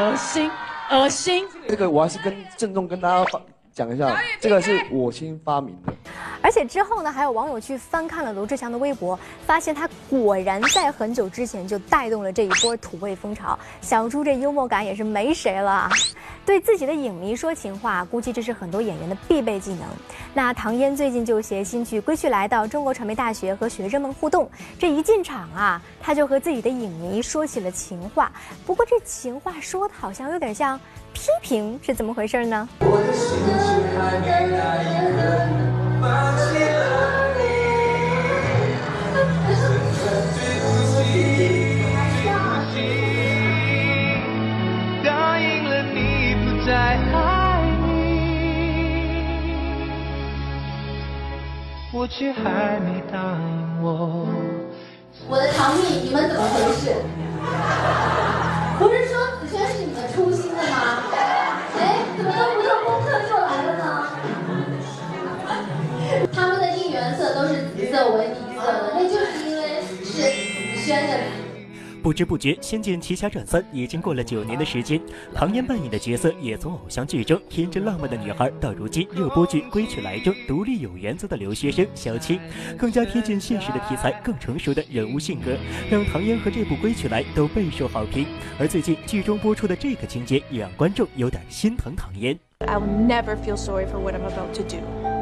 [0.00, 0.50] 恶心，
[0.90, 1.46] 恶心。
[1.68, 3.24] 这个我还是跟郑重跟大家
[3.72, 5.92] 讲一下，这个是我先发明的。
[6.40, 13.58] 而且之后呢，还有网友去翻看了罗志祥的微博，发现他果然在很久之前就带动了这一波土味风潮。
[13.80, 15.90] 小猪这幽默感也是没谁了啊！
[16.44, 19.82] 对自己的影迷说情话，估计这是很多演员的必备技能。
[20.32, 28.32] 那唐嫣最近就携新剧《归去来》到中国传媒大学和学生们互动，这一进场啊，他就和自己的影迷说起了情话。
[28.64, 30.78] 不过这情话说的好像有点像
[31.12, 32.68] 批评，是怎么回事呢？
[32.80, 32.92] 答应
[34.52, 35.77] 了你不再爱你，
[51.90, 54.28] 我却还没答应我。
[55.28, 56.94] 我的堂弟，你们怎么回事？
[58.78, 61.02] 不是说子轩是你们初心的吗？
[61.76, 62.67] 哎，怎么都不
[66.32, 70.22] 他们的应援色都是紫色为底色的，那就是因为是子
[70.76, 71.26] 轩的名。
[72.00, 75.00] 不知不觉，《仙剑奇侠传三》已经过了九年的时间，
[75.34, 82.40] 唐嫣扮演的角色也从偶像剧中天真浪漫的女孩，到如今热播剧《归去来》中独立有原则的留学生小青，
[82.78, 85.56] 更加贴近现实的题材，更成熟的人物性格，
[85.90, 88.26] 让唐嫣和这部《归去来》都备受好评。
[88.60, 92.38] 而最近剧中播出的这个情节，也让观众有点心疼唐嫣。
[92.60, 95.17] I will never feel sorry for what I'm about to do.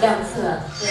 [0.00, 0.88] 两次，对，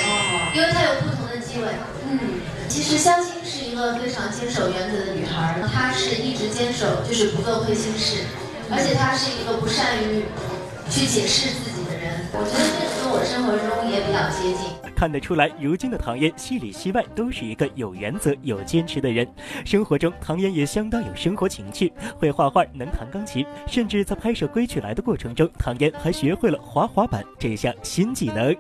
[0.55, 1.67] 因为它有不同的机会。
[2.09, 2.19] 嗯，
[2.67, 8.23] 其实相亲是一个非常坚守原则的女孩，她是一直坚守，就是不做亏心事，
[8.69, 10.23] 而且她是一个不善于
[10.89, 12.27] 去解释自己的人。
[12.33, 14.75] 我觉得这跟我生活中也比较接近。
[14.95, 19.27] 看得出来，如今的唐嫣戏里戏外都是一个有原则、有坚持的人。
[19.63, 28.55] 生活中，唐嫣也相当有生活情趣，会画画，能弹钢琴，甚至在拍摄《归去来》的过程中，唐嫣还学会了滑滑板这项新技能。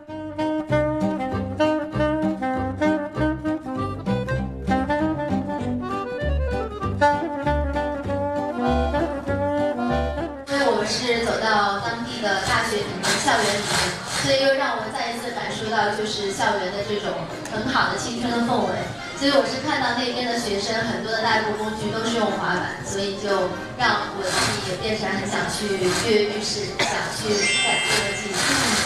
[13.27, 13.75] 校园里面，
[14.23, 17.11] 所以又让我再一次感受到就是校园的这种
[17.51, 18.71] 很好的青春的氛围。
[19.19, 24.31] 所以我是看到那边的学生很多的代步工具都是用滑板，所以就让我自
[24.63, 27.27] 己也变成很想去跃跃欲试，想去
[27.67, 28.39] 改这个技能。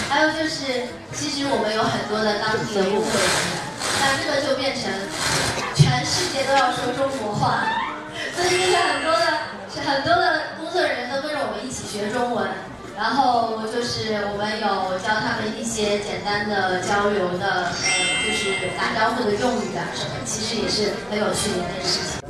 [0.09, 3.61] 还有就是，其实我们有很多的当地的工作人员，
[4.01, 4.89] 那这个就变成
[5.77, 7.69] 全世界都要说中国话，
[8.33, 9.53] 所以就是很多的。
[9.81, 12.45] 很多的工作人员都跟着我们一起学中文，
[13.01, 17.73] 然后就是我们有教他们一些简单的交流的，呃，
[18.23, 22.21] 就是打招呼的用语啊什么，其实也是很有趣的一件事情。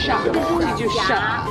[0.00, 1.44] 傻，这就傻，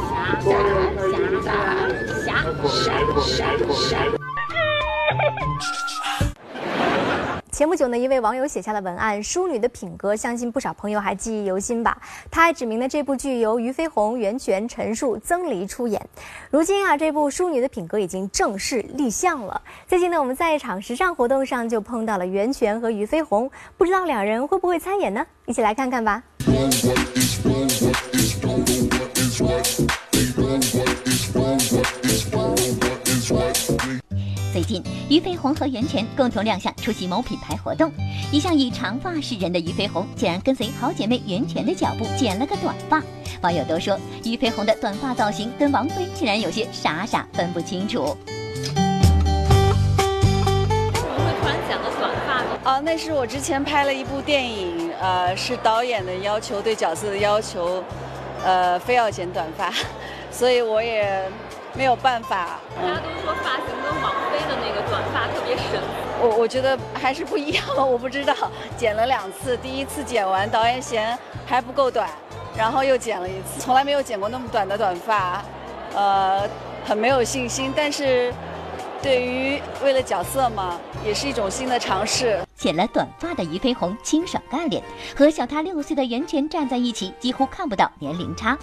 [7.57, 11.99] 前不久呢，一位网友写下了文案《淑女的品格》，相信不少朋友还记忆犹新吧。
[12.29, 15.99] 他还指明了这部剧由俞飞鸿、袁泉、陈数、曾黎出演。
[16.51, 19.59] 如今啊，这部《淑女的品格》已经正式立项了。
[19.87, 25.25] 最近呢，我们在一场时尚活动上就碰到了袁泉和俞飞鸿，不知道两人会不会参演呢？
[25.47, 26.21] 一起来看看吧。
[34.57, 37.91] 最近，俞飞鸿和袁泉共同亮相出席某品牌活动。
[38.31, 42.99] 一向以长发示人的俞飞鸿，竟然跟随好姐妹袁泉的脚步剪了个短发。
[43.41, 48.17] 网友都说，俞飞鸿的短发造型跟王菲竟然有些傻傻分不清楚。
[48.65, 48.73] 突
[51.45, 52.59] 然剪了短发呢？
[52.63, 57.83] 啊，那是我之前拍了一部电影，呃，是导演的要求，对角色的要求，
[58.43, 59.71] 呃，非要剪短发，
[60.33, 61.29] 所以我也
[61.77, 62.59] 没有办法。
[62.75, 65.79] 大家都说发型跟王菲的那个短发特别神。
[66.19, 68.33] 我我觉得还是不一样，我不知道。
[68.75, 72.09] 剪了两次，第一次剪完，导演嫌还不够短，
[72.57, 75.43] 然后又剪了一次，从来没有剪过那么短的短发，
[75.93, 76.49] 呃，
[76.83, 77.71] 很没有信心。
[77.75, 78.33] 但是，
[79.03, 82.39] 对于为了角色嘛，也是一种新的尝试。
[82.55, 84.81] 剪了短发的俞飞鸿清爽干练，
[85.15, 88.57] 和小他六岁的袁泉站在一起，几乎看不到年龄差。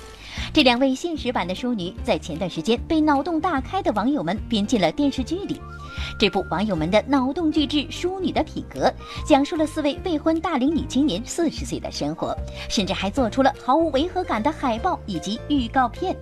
[0.54, 5.60] 这两位现实版的淑女，在前段时间被脑洞大开的网友们编进了电视剧里。
[6.16, 8.86] 这部网友们的脑洞巨制《淑女的品格》，
[9.26, 12.36] 讲述了四位未婚大龄女青年四十岁的生活，
[12.68, 16.16] 甚至还做出了毫无违和感的海报以及预告片。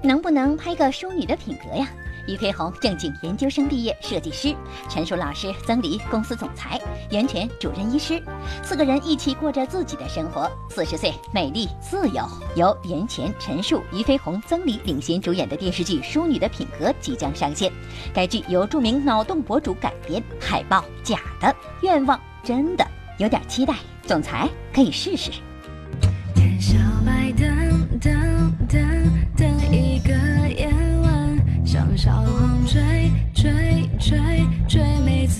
[0.00, 1.88] 能不能拍个淑女的品格呀？
[2.26, 4.54] 俞飞鸿正经研究生毕业，设计师；
[4.88, 6.80] 陈数老师曾黎公司总裁，
[7.10, 8.22] 袁泉主任医师，
[8.62, 10.50] 四个人一起过着自己的生活。
[10.70, 12.26] 四十岁，美丽自由。
[12.54, 17.72] 由袁泉、陈数、俞飞鸿、曾黎领衔主演的电视剧《淑女的品格》即将上线。
[18.14, 22.86] 该剧由著名脑洞博主改编，海报假的，愿望真的，
[23.18, 23.74] 有点期待。
[24.04, 25.30] 总裁可以试试。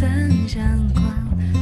[0.02, 0.62] 没曾相
[0.94, 1.04] 关，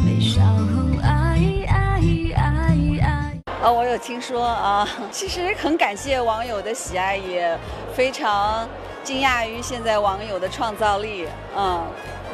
[0.06, 2.00] 被小红爱爱
[2.34, 3.38] 爱爱。
[3.62, 7.54] 啊，我有听说啊，其实很感谢网友的喜爱，也
[7.92, 8.66] 非常
[9.04, 11.26] 惊讶于现在网友的创造力。
[11.54, 11.84] 嗯，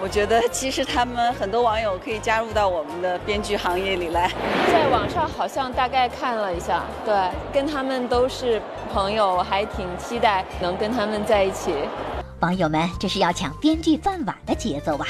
[0.00, 4.30] 我觉得其实他们很多网友可以加入到我们的编剧行业里来。
[4.72, 7.12] 在网上好像大概看了一下，对，
[7.52, 8.62] 跟他们都是
[8.94, 11.74] 朋友，我还挺期待能跟他们在一起。
[12.46, 15.09] 网友们这是要抢编剧饭碗的节奏啊！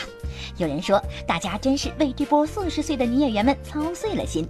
[0.56, 4.48] 有人说，大家真是为这波四十岁的女演员们操碎了心。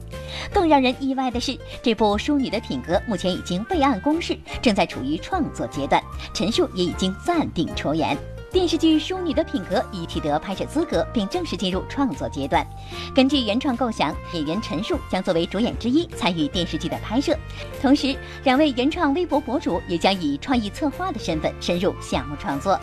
[0.54, 6.00] 更让人意外的是，这部《淑女的品格》目前已经备案公示，正在处于创作阶段，
[6.32, 8.16] 陈数也已经暂定出演。
[8.56, 12.66] 电视剧《淑女的品格》已取得拍摄资格，并正式进入创作阶段。
[13.14, 17.36] 根据原创构想，演员陈数将作为主演之一参与电视剧的拍摄，
[17.82, 22.80] 同时两位原创微博博主也将以创意策划的身份深入项目创作。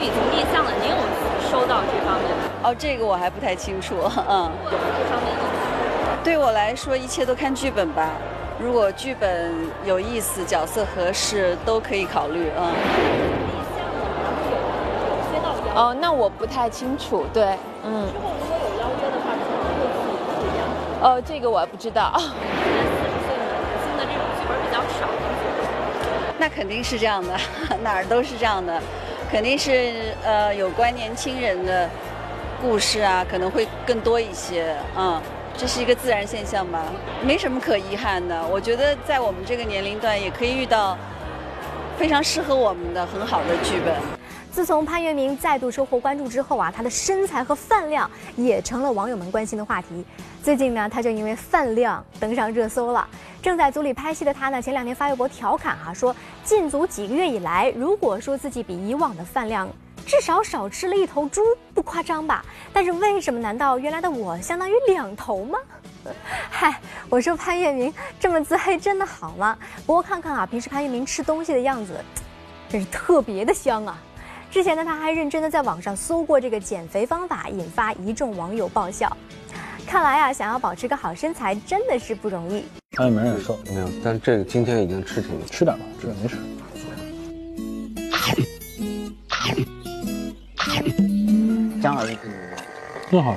[0.00, 0.96] 已经立项了，您有
[1.50, 2.68] 收到这方面的？
[2.68, 3.96] 哦，这个我还不太清楚，
[4.28, 4.48] 嗯。
[4.64, 6.22] 有这方面意思？
[6.22, 8.12] 对我来说，一切都看剧本吧。
[8.60, 9.52] 如果剧本
[9.84, 12.48] 有意思、角色合适，都可以考虑。
[12.56, 13.35] 嗯。
[15.76, 17.26] 哦，那我不太清楚。
[17.34, 17.44] 对，
[17.84, 18.06] 嗯。
[18.10, 20.64] 之后如果有邀约的话，可能会不一样。
[21.02, 22.12] 哦，这个我还不知道。
[22.16, 22.30] 四十
[23.26, 23.54] 岁男
[23.84, 25.06] 性的这种剧本比较少。
[26.38, 27.38] 那肯定是这样的，
[27.84, 28.80] 哪儿都是这样的，
[29.30, 31.88] 肯定是呃有关年轻人的
[32.62, 35.20] 故事啊，可能会更多一些，嗯，
[35.58, 36.84] 这是一个自然现象吧，
[37.22, 38.46] 没什么可遗憾的。
[38.48, 40.96] 我觉得在我们这个年龄段也可以遇到
[41.98, 43.94] 非常适合我们的很好的剧本。
[44.56, 50.02] 自从潘粤明再度收获关注之后啊，他的身材和饭量也成了网友们关心的话题。
[50.42, 53.06] 最近呢，他就因为饭量登上热搜了。
[53.42, 59.68] 正在组里拍戏的他呢，前两天发微博调侃啊，说进组几个月以来，如果说自己比以往的饭量
[60.06, 61.42] 至少少吃了一头猪，
[61.74, 62.42] 不夸张吧？
[62.72, 63.38] 但是为什么？
[63.38, 65.58] 难道原来的我相当于两头吗？
[66.48, 66.80] 嗨，
[67.10, 69.54] 我说潘粤明这么自黑真的好吗？
[69.84, 72.02] 不过看看啊，平时潘粤明吃东西的样子，
[72.70, 73.98] 真是特别的香啊。
[74.50, 79.14] 之前呢，他还认真的在网上搜过这个减肥方法，引发一众网友爆笑。
[79.86, 82.64] 看来啊，想要保持个好身材真的是不容易。
[82.92, 86.36] 潘粤明也瘦，没有，但这个今天已经吃挺多，吃点吧，这没事。
[91.82, 92.16] 姜儿子
[93.10, 93.36] 真好。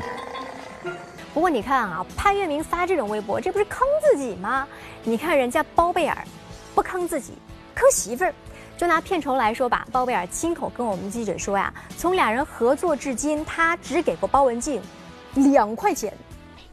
[1.33, 4.65] 不过你看啊，潘粤明发这种微博，这不是坑自己吗？
[5.03, 6.17] 你看人家包贝尔，
[6.73, 7.33] 不坑自己，
[7.75, 8.33] 坑媳妇儿。
[8.79, 14.79] 就拿片酬来说吧，包贝尔亲口跟我们记者说呀，从俩人合作至今，他只给过包文婧
[15.33, 16.13] 两块钱。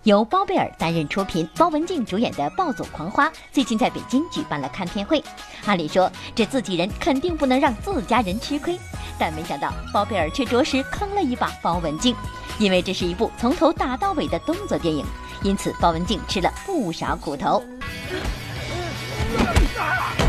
[0.04, 5.20] 由包贝尔担任出品，包文婧主演的《暴走狂花》最近在北京举办了看片会。
[5.64, 8.78] 按理说，这自己人肯定不能让自家人吃亏，
[9.18, 12.14] 但没想到包贝尔却着实坑了一把包文婧，
[12.60, 15.04] 因为这是一部从头打到尾的动作电影，
[15.42, 17.60] 因此包文婧吃了不少苦头。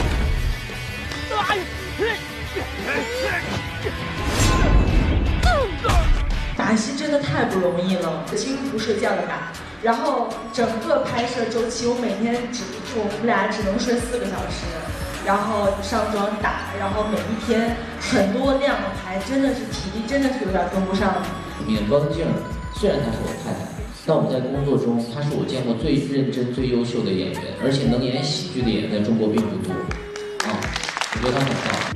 [6.56, 9.52] 打戏真的太不容易了，几乎不睡觉的打。
[9.82, 12.64] 然后整个拍摄周期，我每天只
[12.96, 14.66] 我们俩只能睡四个小时，
[15.24, 21.24] 然后上妆打，然后每一天很多量的拍，真的是体力真的是有点跟不上。
[21.68, 22.26] 闵光镜
[22.74, 23.70] 虽然她是我太太，
[24.06, 29.76] 但我们在工作中，她是我见过最认真、最优秀的演员，而且能演喜剧的演员在中国并不多。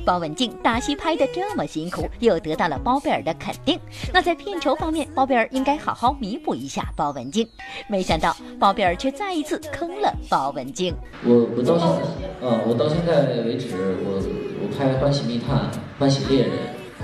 [0.04, 3.78] 包文婧打戏拍的这么辛苦，又得到了包贝尔的肯定，
[4.12, 7.46] 那在片酬方面，包贝尔应该好好弥补一下包文婧。
[7.88, 10.92] 没想到包贝尔却再一次坑了包文婧。
[11.24, 12.02] 我我到现在，
[12.40, 14.20] 呃，我到现在为止，我
[14.60, 15.56] 我拍《欢喜密探》
[16.00, 16.50] 《欢喜猎人》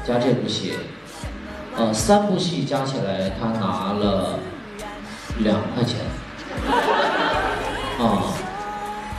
[0.07, 0.73] 加这部戏，
[1.77, 4.41] 呃，三部戏加起来，他拿了
[5.39, 5.97] 两块钱。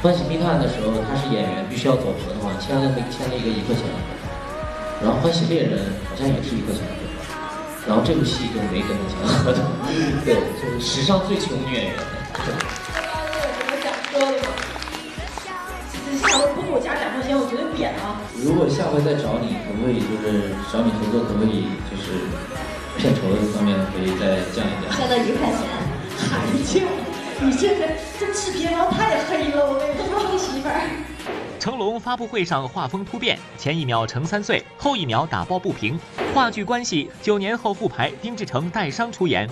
[0.02, 4.24] 欢喜密探的时候，他是演员，必须要走合同，签了那签了一个一块钱的合同。
[5.04, 7.20] 然后欢喜猎人好像也是一块钱的合同。
[7.84, 9.60] 然后这部戏就没跟他签合同。
[10.24, 11.94] 对，就是史上最穷女演员。
[12.32, 12.56] 刚刚
[13.36, 14.48] 那有什么想说的吗？
[16.24, 18.24] 下回不给我加两块钱，我绝对扁啊！
[18.40, 22.24] 如果下回再找你，可不可以就是找你合作，可不可以就是
[22.96, 24.96] 片酬方面可以再降一降？
[24.96, 25.68] 降到一块钱，
[26.16, 26.88] 还 降？
[27.42, 27.88] 你这个
[28.20, 30.90] 这制片方太黑了，我跟你说，你媳妇儿。
[31.58, 35.98] 成龙发布会上画风突变，前一秒成三岁，后一秒打抱不平。
[36.34, 39.50] 话剧关系九年后复排，丁志诚带伤出演。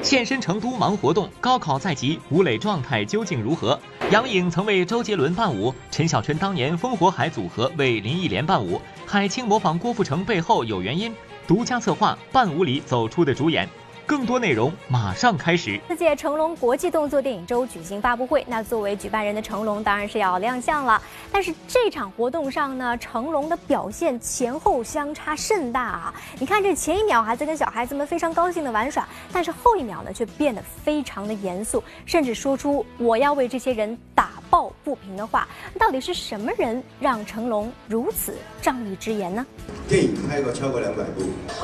[0.00, 3.80] 现身成都忙活动，高考在即，吴磊状态究竟如何？
[4.12, 11.12] 杨颖曾为周杰伦伴舞，陈小春当年烽火海组合为林忆莲伴舞，海清模仿郭富城背后有原因。
[11.48, 13.68] 独家策划伴舞里走出的主演。
[14.06, 15.80] 更多内容马上开始。
[15.88, 21.00] 四届成龙国际动作电影周举行发布会，那作为举办人的成龙当然是要亮相了。
[21.32, 26.14] 但是这场活动上呢，成龙的表现前后相差甚大啊！
[26.38, 35.48] 你看这前一秒还在跟小孩子们非常高兴的玩耍，但是后一秒呢却变得非常的严肃，甚至说出“我要为这些人打抱不平”的话。
[35.78, 39.44] 到底是什么人让成龙如此仗义直言呢？
[39.88, 41.22] 电影拍过超过两百部，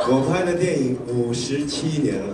[0.08, 2.29] 我拍的电影五十七年了。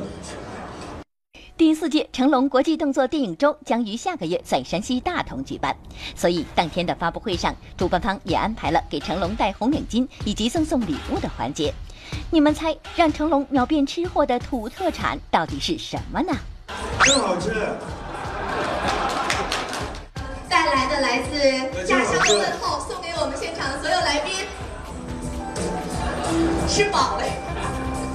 [1.57, 5.75] 第四届成龙国际动作电影周将于下个月在山西大同举办，
[6.15, 11.73] 所以当天的发布会上，主办方也安排了给成龙戴红领巾以及赠送礼物的环节。
[12.31, 16.35] 你们猜，让成龙秒变吃货的土特产到底是什么呢？
[17.03, 17.51] 真好吃！
[20.49, 21.39] 带来的来自
[21.87, 24.35] 家乡的问候，送给我们现场的所有来宾。
[26.69, 27.25] 吃饱了，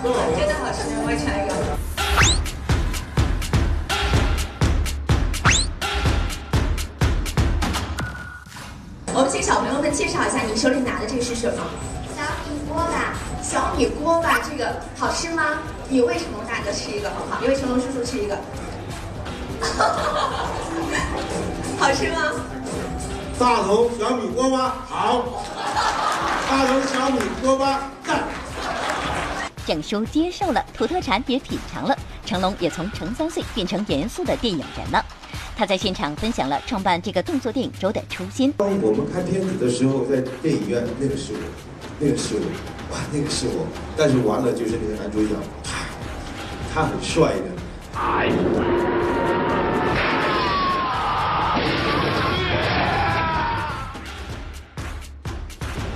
[0.03, 0.11] 真
[0.47, 1.53] 的好吃，我也尝一个。
[9.13, 11.61] 我们请小朋友们介绍一下你手里拿的这个是什么？
[12.17, 13.13] 小米锅巴。
[13.43, 15.59] 小米锅巴，这个好吃吗？
[15.87, 17.37] 你喂成龙大哥吃一个好不好？
[17.39, 18.35] 你喂成龙叔叔吃一个。
[21.77, 22.33] 好吃吗？
[23.37, 25.21] 大头小米锅巴好，
[26.49, 28.23] 大头小米锅巴赞。
[29.65, 35.05] 郑叔接受了，土特产也品尝了，成龙也从成三岁变成严肃的电影人了。
[35.55, 38.51] 他在现场分享了创办这个动作电影周的初心。
[38.57, 41.39] 当我们看片子的时候，在电影院，那个是我，
[41.99, 42.41] 那个是我，
[42.91, 43.67] 哇，那个是我。
[43.95, 45.35] 但是完了就是那个男主角，
[46.73, 47.45] 他很帅的。
[47.99, 49.40] 哎。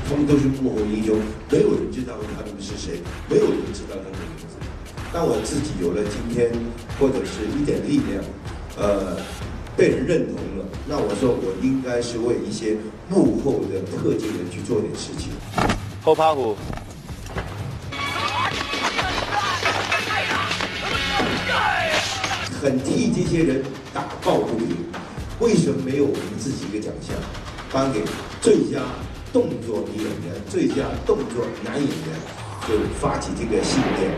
[0.08, 1.18] 他们都是幕后英雄，
[1.50, 4.46] 没有人知道他们是谁，没有人知道他们的名字。
[5.12, 6.52] 当我自己有了今天，
[7.00, 8.24] 或者是一点力量，
[8.78, 9.18] 呃，
[9.76, 12.78] 被人认同了，那我说我应该是为一些
[13.10, 15.32] 幕后的特技人去做点事情。
[16.04, 16.56] 后趴虎。
[22.62, 24.76] 很替这些人打抱不平，
[25.40, 27.16] 为什么没有我们自己一个奖项，
[27.72, 28.02] 颁给
[28.42, 28.82] 最佳？
[29.36, 30.76] 动作女演员最佳
[31.06, 32.16] 动作男演员，
[32.66, 34.10] 就发起这个信念。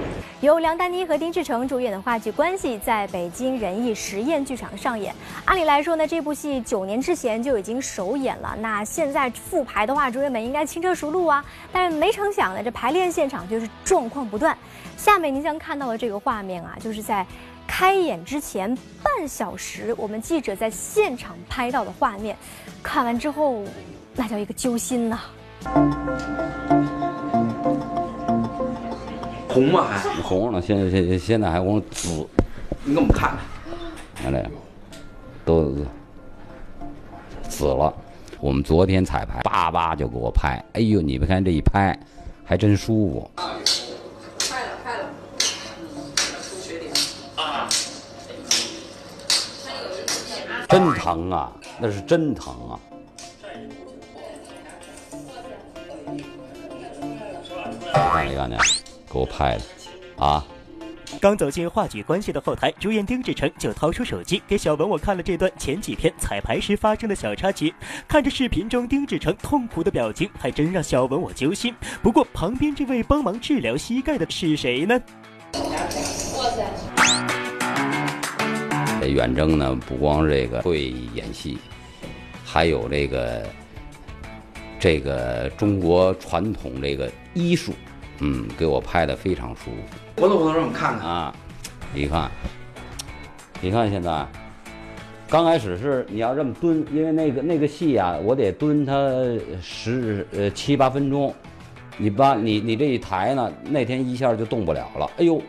[0.42, 5.12] 由梁丹妮和丁志诚主演的话剧《关系》在北京人艺实验剧场上演。
[5.46, 8.56] 按理来说呢，这部戏九年之前就已经首演了。
[8.60, 11.44] 那现在复排的话，主演们应该轻车熟路啊。
[11.72, 14.56] 但是没成想呢，这排练现场就是状况不断。
[14.98, 17.26] 下面您将看到的这个画面啊，就是在
[17.66, 22.38] 开演之前半小时，我们记者在现场拍到的画面。
[22.84, 23.64] 看完之后。
[24.20, 25.20] 那叫一个揪心呐！
[29.48, 29.86] 红吗？
[29.92, 32.28] 还红了，现在现现在还红紫。
[32.84, 33.38] 你给我们看
[34.16, 34.50] 看，看这，
[35.46, 35.72] 都
[37.48, 37.94] 紫了。
[38.40, 40.64] 我们昨天彩排，叭叭就给我拍。
[40.74, 41.96] 哎呦，你们看这一拍，
[42.44, 43.32] 还真舒服。
[43.36, 43.46] 快
[44.64, 45.06] 了，快了。
[46.16, 46.92] 出血点
[47.36, 47.70] 啊！
[50.68, 51.52] 真疼啊！
[51.80, 52.80] 那是真疼啊！
[57.94, 58.58] 看一看呢，
[59.12, 59.64] 给我拍的，
[60.24, 60.46] 啊！
[61.22, 67.74] 刚走进话剧关系的后台，主演丁志诚就掏出手机给小文我看了这段前几天彩排时发生的小插曲。
[68.08, 71.74] 看着视频中丁志诚痛苦的表情，还真让小文我揪心。
[72.04, 75.02] 不过旁边这位帮忙治疗膝盖的是谁呢？
[79.08, 81.58] 远征呢，不光这个会演戏，
[82.44, 83.48] 还有这个
[84.80, 87.74] 这个中国传统这个医术。
[88.20, 90.22] 嗯，给我拍的非常舒服。
[90.22, 91.36] 活动活动，让我们看看啊！
[91.94, 92.32] 你看，
[93.62, 94.26] 你看现在，
[95.30, 98.94] 刚开始是你要这么蹲，因为那个那个戏啊，我得蹲它
[99.62, 101.32] 十呃七八分钟。
[101.96, 105.08] 你把你你这一抬呢，那天一下就动不了了。
[105.18, 105.40] 哎呦，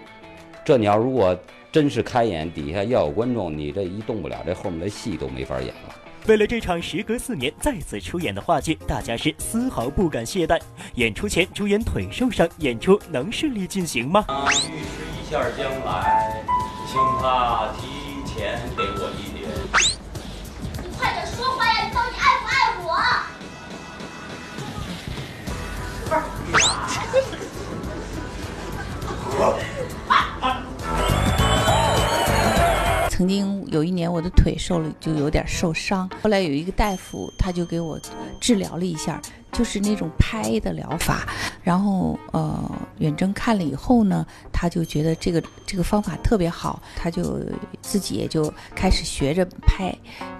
[0.62, 1.35] 这你要如果
[1.72, 5.95] 真是开演，底下要有观众，你这一动不了，这后面的戏都没法演了。
[6.27, 10.61] 为了这场时隔四年再次出演的话剧，大家是丝毫不敢懈怠。
[10.97, 14.25] 演出前，主演腿受伤，演出能顺利进行吗？
[14.29, 14.71] 预示
[15.23, 16.45] 一下将来，
[16.87, 17.89] 请他提
[18.27, 19.49] 前给我一点。
[20.99, 21.73] 快点说话呀！
[21.87, 22.91] 你到底爱不爱我？
[29.41, 29.78] 不是。
[33.19, 36.09] 曾经有一年，我的腿受了，就有点受伤。
[36.23, 37.99] 后来有一个大夫，他就给我
[38.39, 39.21] 治疗了一下，
[39.53, 41.27] 就是那种拍的疗法。
[41.63, 47.41] 然后，呃，远征看了以后呢，他就觉得这个这个方法特别好，他就
[47.83, 49.95] 自己也就开始学着拍。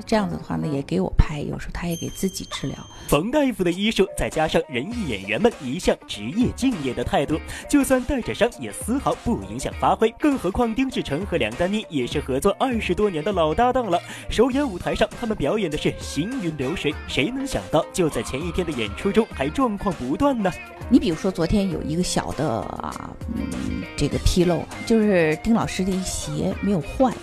[0.07, 2.77] 这样子的话呢，也给我拍，有时候他也给自己治疗。
[3.09, 7.39] 冯大夫的医术，再加上人艺演员们一向职业敬业的态度，
[7.69, 10.11] 就算带着伤也丝毫不影响发挥。
[10.19, 14.01] 更何况丁志诚和梁丹妮也是合作二十多年的老搭档了。
[14.31, 20.51] 首演舞台上，他们表演的是行云流水，谁能想到就在前一天的演初中还状况不断呢？
[20.90, 27.14] 你比如说昨天有一个小的啊，嗯，这个纰漏，就是丁老师的一鞋没有换。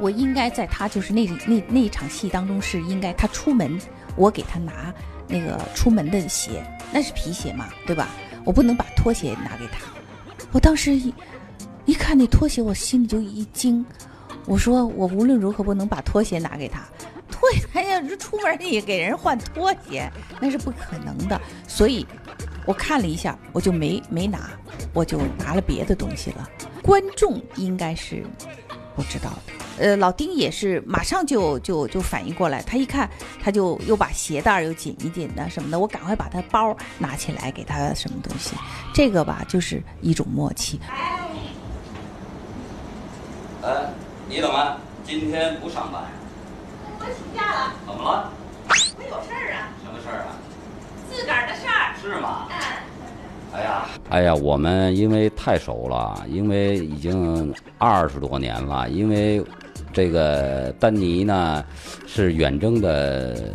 [0.00, 3.78] 我应该在他就是那那那一场戏当中是应该他出门，
[4.16, 4.92] 我给他拿
[5.28, 8.08] 那个出门的鞋，那是皮鞋嘛，对吧？
[8.44, 9.78] 我不能把拖鞋拿给他。
[10.50, 11.14] 我当时一
[11.84, 13.86] 一看那拖鞋，我心里就一惊。
[14.44, 16.82] 我说我无论如何不能把拖鞋拿给他，
[17.46, 21.40] 拖 鞋哎呀，这出门也给人换拖鞋，那是不可能的。
[21.68, 22.04] 所以，
[22.64, 24.50] 我看了一下，我就没没拿，
[24.92, 26.48] 我就拿了别的东西了。
[26.82, 28.24] 观众应该是
[28.96, 29.52] 不知道的。
[29.78, 33.08] 呃，老丁也是马上就就就反应过来，他一看，
[33.42, 38.56] 他就又把鞋带又紧一紧的什么的，我赶快把他包拿起来给他什么东西，
[38.92, 40.80] 这个吧就是一种默契。
[43.62, 43.90] 哎，
[44.28, 46.02] 你怎么今天不上班？
[46.98, 48.32] 我请假了，怎么了？
[48.98, 50.36] 我有事儿啊，什么事儿啊？
[51.10, 51.94] 自个儿的事儿。
[52.00, 52.46] 是吗？
[52.50, 52.56] 嗯。
[53.52, 59.42] 哎呀，哎呀，我们因为太熟了，因为已经二十多年了，因为
[59.92, 61.64] 这个丹尼呢
[62.06, 63.54] 是远征的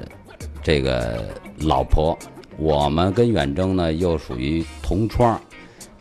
[0.64, 1.24] 这个
[1.60, 2.18] 老婆，
[2.58, 5.40] 我们跟远征呢又属于同窗，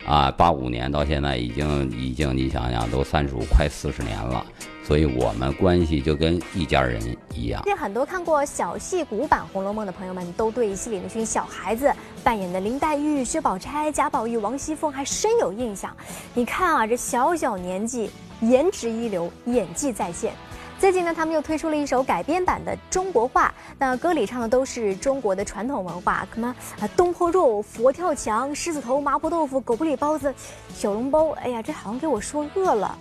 [0.03, 4.43] 啊，八五年到现在已经已经你想想都三十五快四十年了，
[4.83, 6.99] 所以我们关系就跟一家人
[7.33, 7.63] 一样。
[7.63, 11.91] 相信很多看过小戏骨版《红楼梦》的朋友们，都对戏里那群小孩子
[12.23, 15.95] 扮演的林黛玉、薛宝钗、贾宝玉、王熙凤还深有印象。
[16.33, 18.09] 你看啊，这小小年纪，
[18.41, 20.33] 颜值一流，演技在线。
[20.79, 26.47] 最近呢，他们又推出了一首改编版的中国话，那歌里唱的都是中国的传统文化，什么
[26.79, 30.33] 啊东坡肉、佛跳墙、狮子头、麻婆豆腐、狗不理包子、
[30.73, 31.29] 小笼包。
[31.33, 32.97] 哎呀，这好像给我说饿了。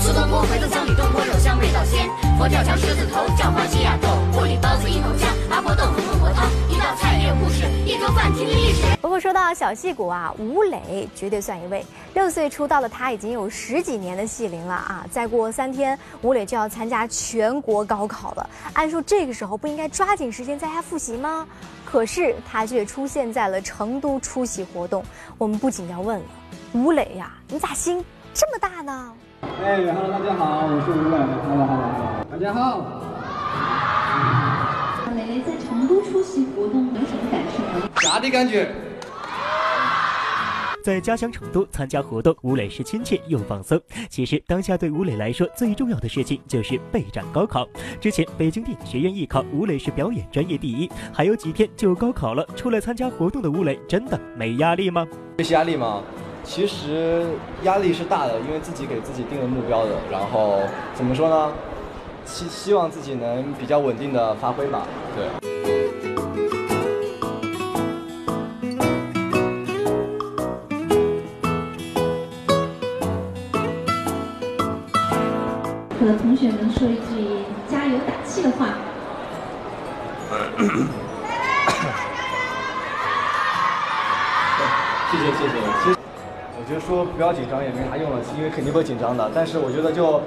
[0.00, 2.08] 苏东坡回头乡里东坡肉香味道鲜，
[2.38, 8.82] 佛跳墙狮子头叫花鸡鸭豆，锅里包子一口香，麻婆豆腐孟婆汤，一道菜也有故事，一桌饭听历史。
[9.00, 11.84] 不过说到小戏骨啊，吴磊绝对算一位。
[12.14, 15.06] 六岁出道的他已经有十几年的戏龄了啊！
[15.10, 18.50] 再过三天，吴磊就要参加全国高考了。
[18.74, 21.46] 按说这个时候不应该抓紧时间在家复习吗？
[21.86, 25.02] 可是他却出现在了成都出席活动。
[25.38, 26.24] 我们不仅要问了，
[26.72, 28.04] 吴磊呀，你咋心
[28.34, 29.12] 这么大呢？
[29.60, 31.16] 哎，Hello，大家好，我是吴磊
[31.48, 33.02] ，Hello，Hello，大家好。
[35.14, 37.90] 蕾蕾在成都出席活动有什么感受呢？
[38.00, 38.72] 啥的感觉？
[40.82, 43.80] 在家乡成都参加活动，吴磊是亲切又放松。
[44.08, 47.68] 其实当下对吴磊来说最重要的事情就是备战高考。
[48.00, 52.44] 之前北京电影学院艺考，吴磊是表演专业第一，还有几天就高考了。
[52.56, 55.06] 出来参加活动的吴磊真的没压力吗？
[55.38, 56.02] 没压力吗？
[56.44, 57.24] 其实
[57.62, 59.90] 压力是大的，因为自己给自己定了目标的。
[60.10, 60.60] 然后
[60.94, 61.52] 怎么说呢？
[62.24, 64.86] 希希望自己能比较稳定的发挥吧。
[65.16, 65.26] 对。
[75.98, 78.68] 和同学们说一句加油打气的话。
[85.10, 85.61] 谢 谢 谢谢。
[86.72, 89.30] 觉得说不要紧张也没啥用了，因为肯定会紧张的。
[89.34, 90.22] 但是我觉得就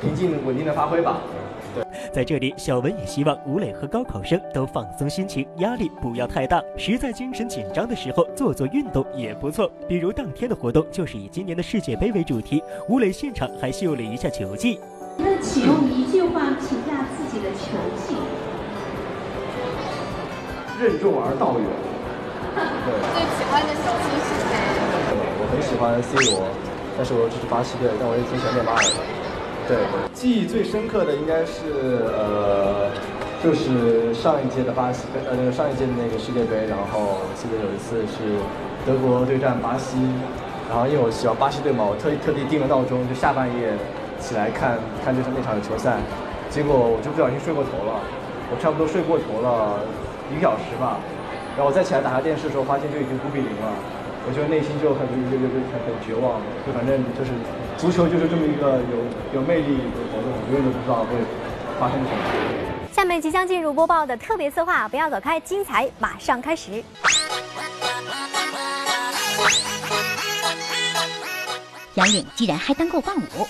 [0.00, 1.18] 平静稳定的发挥吧。
[1.74, 6.62] 对，在这里，小文也希望吴磊和高考生都放松心情，压力不要太大。
[6.78, 9.70] 实在精神紧张的时候，做做运动也不错。
[9.86, 14.80] 比如当天的活动就是以今年的世界杯为主题，吴磊现场还秀了一下球技。
[15.18, 17.76] 那请用一句话评价自己的球
[18.06, 18.16] 技。
[20.80, 21.66] 任重而道远。
[22.56, 22.94] 对。
[23.12, 24.81] 最喜欢的球星是谁？
[25.52, 26.48] 很喜欢 C 罗，
[26.96, 29.04] 但是我支持巴西队，但我也挺喜欢内马尔的。
[29.68, 29.76] 对，
[30.16, 32.88] 记忆最深刻的应该是呃，
[33.44, 38.40] 就是上一届的巴西杯，呃，那个上一届的那个世界杯，然后我记得有一次是
[38.88, 40.00] 德国对战巴西，
[40.72, 43.76] 然后因为我喜欢巴西队嘛，我特意特地定了闹钟，就下半夜
[44.16, 46.00] 起来看看这场那场的球赛，
[46.48, 48.00] 结果我就不小心睡过头了，
[48.48, 49.84] 我差不多睡过头了
[50.32, 50.96] 一个小时吧，
[51.54, 53.68] 然后我再起来打开电视的时候，发现就已经五比零了。
[54.24, 57.32] 我觉得内心就很就就就很很绝望，就反正就是
[57.76, 58.96] 足球就是这么一个有
[59.34, 61.18] 有魅力的活动，永远都不知道会
[61.78, 62.16] 发生什么。
[62.92, 66.82] 下面即将进入播报的特别策划，不要走开，精彩马上开始。
[71.94, 73.46] 杨颖既然还当过伴舞，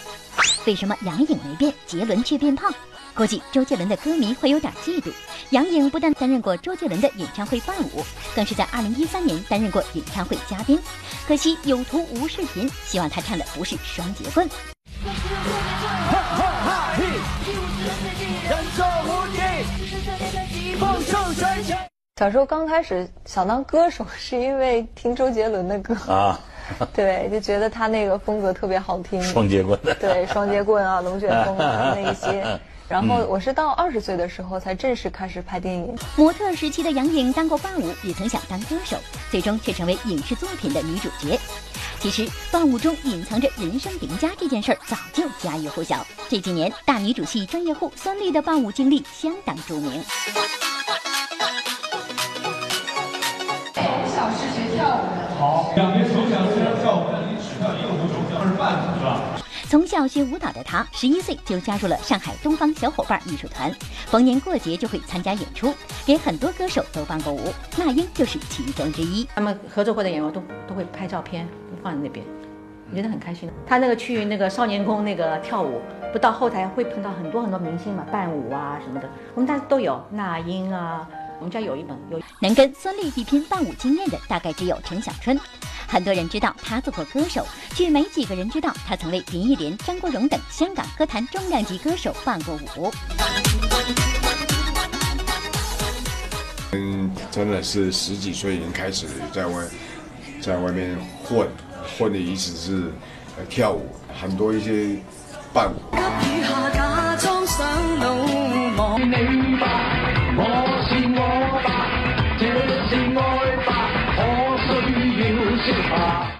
[0.67, 2.73] 为什么杨颖没变，杰伦却变胖？
[3.15, 5.13] 估计周杰伦的歌迷会有点嫉妒。
[5.51, 8.03] 杨颖不但担任过周杰伦的演唱会伴舞，
[8.35, 10.79] 更是在2013年担任过演唱会嘉宾。
[11.27, 14.49] 可惜有图无视频，希望他唱的不是双截棍。
[22.17, 26.41] 小时候刚开始想当歌手，是因为听周杰伦的歌啊，
[26.95, 29.21] 对，就觉得他那个风格特别好听。
[29.23, 29.79] 双截棍。
[30.01, 32.59] 对，双截棍啊，龙卷风啊那一些。
[32.93, 35.97] 然后我是到二十岁的时候才正式开始拍电影。
[36.15, 38.99] 模特时期的杨颖当过伴舞，也曾想当歌手，
[39.31, 41.41] 最终却成为影视作品的女主角。
[42.01, 46.07] 其实伴舞中隐藏着人生赢家这件事儿早就家喻户晓。
[46.29, 50.05] 这几年大女主戏专业户孙俪的伴舞经历相当著名。
[53.73, 53.83] 从
[54.15, 55.35] 小是学跳舞的。
[55.39, 59.23] 好，两边手脚是跳舞，那你只跳一个舞种，这是伴舞是吧？
[59.73, 63.73] 从小学舞蹈的她，十一岁就加入了上海东方小伙伴艺术团，
[64.05, 67.41] 逢年过节就会参加演出，给很多歌手都伴过舞，
[67.79, 69.27] 那英就是其中之一。
[69.35, 71.49] 他们合作过的演员都都会拍照片
[71.83, 72.23] 放在那边，
[72.91, 73.51] 我觉得很开心。
[73.67, 75.81] 他那个去那个少年宫那个跳舞，
[76.13, 81.09] 不到后台会碰到很多很多明星嘛，伴舞啊什么的，我们家都有那英啊。
[81.43, 85.37] 我们家有一本有能跟孙俪比拼伴舞经验的，大概只有陈小春。
[85.89, 92.93] 很多人知道他做过歌手，却没几个人知道他曾为林忆莲、张国荣等香港歌坛重量级歌手伴过舞。
[96.71, 99.65] 嗯，真的是十几岁已经开始在外，
[100.41, 101.49] 在外面混，
[101.99, 102.93] 混的意思是
[103.49, 104.97] 跳舞，很多一些
[105.53, 105.75] 伴舞。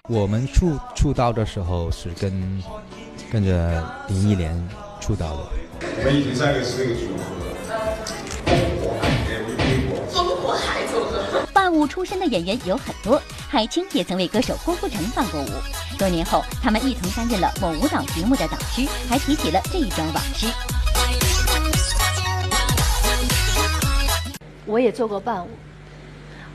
[0.09, 2.63] 我们出出道的时候是跟
[3.31, 4.69] 跟着林忆莲
[5.01, 5.39] 出道的。
[5.81, 7.25] 我们以前三个是那个组合，
[10.13, 10.93] 中国孩子。
[11.53, 13.21] 伴舞出身的演员有很多，
[13.53, 15.49] 海清也曾为歌手郭富城伴过舞。
[15.99, 20.47] 多年后，他们一同担任了某舞蹈节目的导师，还提起了这一桩往事。
[24.65, 25.51] 我也做过伴舞。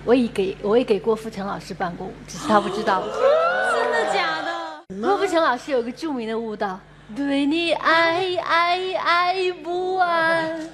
[0.05, 3.03] 我也给我也给郭富城老师伴过舞，只是他不知道。
[3.03, 4.99] 真的假的？
[4.99, 6.79] 郭富城老师有个著名的舞蹈，
[7.15, 10.67] 对你爱爱爱不完。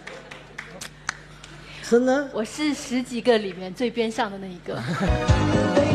[1.90, 2.30] 真的？
[2.32, 4.82] 我是十几个里面最边上的那一个。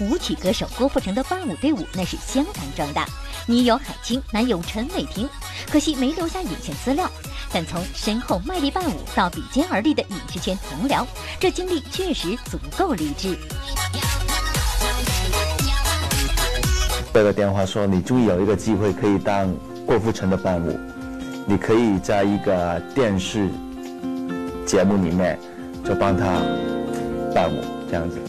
[0.00, 3.06] 舞曲歌手郭富城的伴舞队伍那是相当壮大。
[3.46, 5.28] 女友海清，男友陈伟霆，
[5.70, 7.10] 可惜没留下影像资料。
[7.52, 11.06] 但从身后卖力伴舞到比肩而立的影视圈同僚，
[11.38, 13.38] 这经历确实足够励志。
[17.12, 19.54] 接个电话说，你终于有一个机会可以当
[19.86, 20.76] 郭富城的伴舞，
[21.46, 23.48] 你可以在一个电视
[24.66, 25.38] 节目里面
[25.84, 26.42] 就帮他
[27.32, 27.73] 伴舞。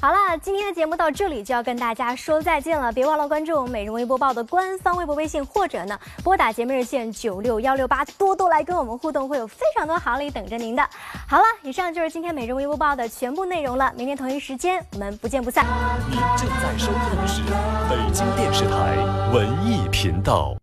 [0.01, 2.91] 好了，今天的节目到这里就要跟大家说再见了。
[2.91, 10.87] 别忘了关注我们美容微播报的官方微博、微信，或者呢拨打节目热线九六幺六八，多多来跟我们互动，会有非常多好礼等着您的。
[11.27, 13.91] 好了，以上就是今天美容微播报的全部内容了。
[13.95, 15.65] 明天同一时间我们不见不散。
[16.09, 17.41] 您正在收看的是
[17.89, 18.97] 北京电视台
[19.33, 20.55] 文艺频道。